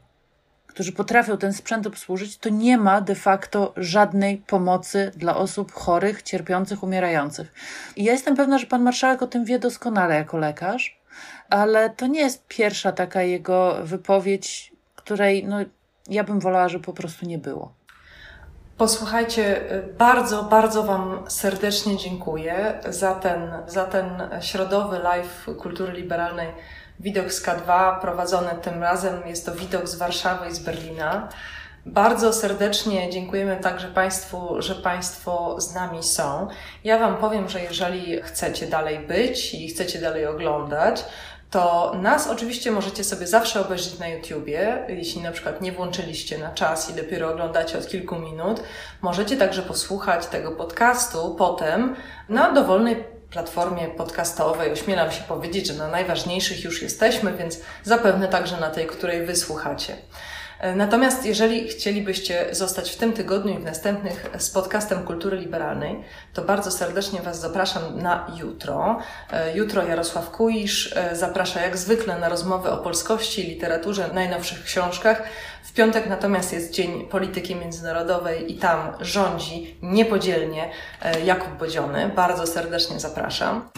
którzy 0.76 0.92
potrafią 0.92 1.38
ten 1.38 1.54
sprzęt 1.54 1.88
obsłużyć, 1.88 2.38
to 2.38 2.50
nie 2.50 2.78
ma 2.78 3.02
de 3.02 3.16
facto 3.16 3.74
żadnej 3.78 4.38
pomocy 4.38 5.12
dla 5.16 5.38
osób 5.38 5.72
chorych, 5.72 6.24
cierpiących, 6.24 6.84
umierających. 6.84 7.54
I 7.96 8.04
ja 8.04 8.14
jestem 8.14 8.36
pewna, 8.36 8.58
że 8.58 8.68
pan 8.68 8.84
marszałek 8.84 9.22
o 9.22 9.28
tym 9.28 9.46
wie 9.46 9.60
doskonale 9.60 10.16
jako 10.16 10.38
lekarz, 10.38 11.00
ale 11.50 11.90
to 11.90 12.08
nie 12.08 12.20
jest 12.20 12.48
pierwsza 12.48 12.92
taka 12.92 13.22
jego 13.22 13.78
wypowiedź, 13.84 14.74
której 14.96 15.46
no, 15.46 15.58
ja 16.08 16.24
bym 16.24 16.40
wolała, 16.40 16.70
żeby 16.70 16.86
po 16.86 16.94
prostu 16.94 17.26
nie 17.26 17.38
było. 17.38 17.74
Posłuchajcie, 18.78 19.62
bardzo, 19.98 20.44
bardzo 20.44 20.84
Wam 20.84 21.24
serdecznie 21.28 21.98
dziękuję 21.98 22.80
za 22.90 23.16
ten, 23.16 23.52
za 23.68 23.86
ten 23.86 24.30
środowy 24.42 25.00
live 25.00 25.46
kultury 25.58 25.94
liberalnej 25.94 26.48
Widok 27.00 27.32
z 27.32 27.46
K2, 27.46 28.00
prowadzony 28.02 28.50
tym 28.62 28.84
razem. 28.84 29.28
Jest 29.28 29.46
to 29.46 29.56
widok 29.56 29.88
z 29.88 29.96
Warszawy 29.96 30.48
i 30.48 30.54
z 30.54 30.60
Berlina. 30.60 31.30
Bardzo 31.86 32.34
serdecznie 32.34 33.10
dziękujemy 33.10 33.58
także 33.58 33.88
Państwu, 33.88 34.62
że 34.62 34.76
Państwo 34.76 35.62
z 35.62 35.74
nami 35.74 36.04
są. 36.04 36.48
Ja 36.84 37.00
Wam 37.00 37.18
powiem, 37.18 37.50
że 37.50 37.62
jeżeli 37.62 38.22
chcecie 38.22 38.68
dalej 38.68 39.00
być 39.00 39.54
i 39.54 39.68
chcecie 39.68 40.02
dalej 40.02 40.28
oglądać, 40.28 41.06
to 41.56 41.94
nas 42.02 42.28
oczywiście 42.28 42.72
możecie 42.72 43.04
sobie 43.04 43.28
zawsze 43.28 43.62
obejrzeć 43.62 44.00
na 44.00 44.08
YouTubie, 44.08 44.86
jeśli 44.88 45.22
na 45.22 45.32
przykład 45.32 45.62
nie 45.62 45.72
włączyliście 45.72 46.38
na 46.38 46.50
czas 46.50 46.90
i 46.90 46.94
dopiero 46.94 47.32
oglądacie 47.32 47.78
od 47.78 47.88
kilku 47.88 48.16
minut. 48.16 48.64
Możecie 49.02 49.38
także 49.38 49.62
posłuchać 49.62 50.26
tego 50.26 50.52
podcastu 50.52 51.36
potem 51.38 51.96
na 52.30 52.52
dowolnej 52.54 53.04
platformie 53.30 53.88
podcastowej. 53.88 54.72
Ośmielam 54.72 55.12
się 55.12 55.24
powiedzieć, 55.24 55.68
że 55.68 55.74
na 55.74 55.88
najważniejszych 55.88 56.64
już 56.64 56.82
jesteśmy, 56.82 57.34
więc 57.34 57.60
zapewne 57.84 58.28
także 58.28 58.60
na 58.60 58.70
tej, 58.70 58.88
której 58.88 59.26
wysłuchacie. 59.26 59.96
E, 60.66 60.76
natomiast 60.76 61.26
jeżeli 61.26 61.68
chcielibyście 61.68 62.46
zostać 62.52 62.92
w 62.92 62.98
tym 62.98 63.14
tygodniu 63.14 63.54
i 63.54 63.58
w 63.58 63.64
następnych 63.64 64.30
z 64.38 64.50
podcastem 64.50 65.04
Kultury 65.04 65.38
Liberalnej, 65.38 66.04
to 66.34 66.42
bardzo 66.42 66.72
serdecznie 66.72 67.22
Was 67.22 67.40
zapraszam 67.40 68.02
na 68.02 68.28
jutro. 68.40 69.00
E, 69.32 69.58
jutro 69.58 69.84
Jarosław 69.88 70.32
Kuisz 70.32 70.94
e, 70.98 71.16
zaprasza 71.16 71.62
jak 71.62 71.78
zwykle 71.78 72.20
na 72.20 72.30
rozmowy 72.30 72.70
o 72.70 72.78
polskości, 72.78 73.44
literaturze, 73.44 74.10
najnowszych 74.14 74.64
książkach. 74.64 75.24
W 75.64 75.74
piątek 75.74 76.10
natomiast 76.10 76.54
jest 76.54 76.72
Dzień 76.72 77.08
Polityki 77.08 77.56
Międzynarodowej 77.56 78.54
i 78.54 78.58
tam 78.58 78.94
rządzi 79.02 79.78
niepodzielnie 79.82 80.70
Jakub 81.26 81.58
Bodziony. 81.60 82.12
Bardzo 82.16 82.48
serdecznie 82.48 83.00
zapraszam. 83.00 83.70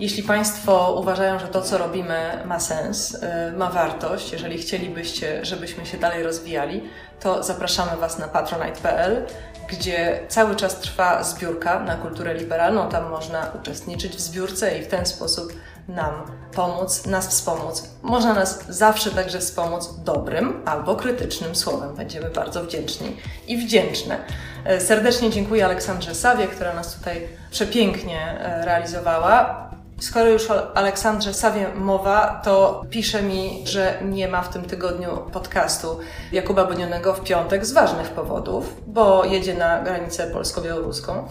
Jeśli 0.00 0.22
Państwo 0.22 0.96
uważają, 1.00 1.38
że 1.38 1.48
to, 1.48 1.62
co 1.62 1.78
robimy, 1.78 2.42
ma 2.44 2.60
sens, 2.60 3.14
y, 3.14 3.56
ma 3.56 3.70
wartość, 3.70 4.32
jeżeli 4.32 4.58
chcielibyście, 4.58 5.44
żebyśmy 5.44 5.86
się 5.86 5.98
dalej 5.98 6.22
rozwijali, 6.22 6.82
to 7.20 7.42
zapraszamy 7.42 7.96
Was 7.96 8.18
na 8.18 8.28
patronite.pl, 8.28 9.26
gdzie 9.68 10.20
cały 10.28 10.56
czas 10.56 10.80
trwa 10.80 11.22
zbiórka 11.22 11.80
na 11.80 11.96
kulturę 11.96 12.34
liberalną. 12.34 12.88
Tam 12.88 13.10
można 13.10 13.52
uczestniczyć 13.60 14.16
w 14.16 14.20
zbiórce 14.20 14.78
i 14.78 14.82
w 14.82 14.86
ten 14.86 15.06
sposób 15.06 15.52
nam 15.88 16.12
pomóc, 16.54 17.06
nas 17.06 17.28
wspomóc. 17.28 17.90
Można 18.02 18.34
nas 18.34 18.64
zawsze 18.68 19.10
także 19.10 19.38
wspomóc 19.38 19.94
dobrym 20.04 20.62
albo 20.64 20.96
krytycznym 20.96 21.54
słowem. 21.54 21.94
Będziemy 21.94 22.30
bardzo 22.30 22.64
wdzięczni 22.64 23.16
i 23.46 23.56
wdzięczne. 23.56 24.18
Y, 24.76 24.80
serdecznie 24.80 25.30
dziękuję 25.30 25.64
Aleksandrze 25.64 26.14
Sawie, 26.14 26.46
która 26.46 26.74
nas 26.74 26.94
tutaj 26.94 27.28
przepięknie 27.50 28.38
y, 28.62 28.64
realizowała. 28.64 29.66
Skoro 30.00 30.28
już 30.28 30.50
o 30.50 30.76
Aleksandrze 30.76 31.34
Sawie 31.34 31.68
mowa, 31.74 32.40
to 32.44 32.84
pisze 32.90 33.22
mi, 33.22 33.62
że 33.64 33.98
nie 34.04 34.28
ma 34.28 34.42
w 34.42 34.48
tym 34.48 34.64
tygodniu 34.64 35.08
podcastu 35.32 35.98
Jakuba 36.32 36.64
Bonionego 36.64 37.14
w 37.14 37.20
piątek 37.20 37.66
z 37.66 37.72
ważnych 37.72 38.10
powodów, 38.10 38.82
bo 38.86 39.24
jedzie 39.24 39.54
na 39.54 39.82
granicę 39.82 40.30
polsko-białoruską, 40.30 41.28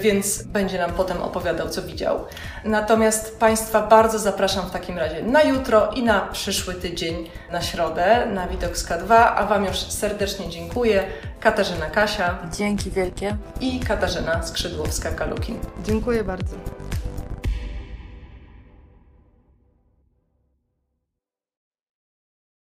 więc 0.00 0.42
będzie 0.42 0.78
nam 0.78 0.92
potem 0.92 1.22
opowiadał, 1.22 1.68
co 1.68 1.82
widział. 1.82 2.24
Natomiast 2.64 3.38
Państwa 3.38 3.86
bardzo 3.86 4.18
zapraszam 4.18 4.66
w 4.66 4.70
takim 4.70 4.98
razie 4.98 5.22
na 5.22 5.42
jutro 5.42 5.90
i 5.90 6.02
na 6.02 6.20
przyszły 6.20 6.74
tydzień, 6.74 7.30
na 7.52 7.62
środę, 7.62 8.26
na 8.26 8.48
Widok 8.48 8.76
z 8.76 8.88
K2, 8.88 9.14
a 9.36 9.46
Wam 9.46 9.64
już 9.64 9.76
serdecznie 9.76 10.48
dziękuję. 10.48 11.04
Katarzyna 11.40 11.86
Kasia. 11.86 12.38
Dzięki 12.52 12.90
wielkie. 12.90 13.36
I 13.60 13.80
Katarzyna 13.80 14.40
Skrzydłowska-Kalukin. 14.40 15.56
Dziękuję 15.84 16.24
bardzo. 16.24 16.56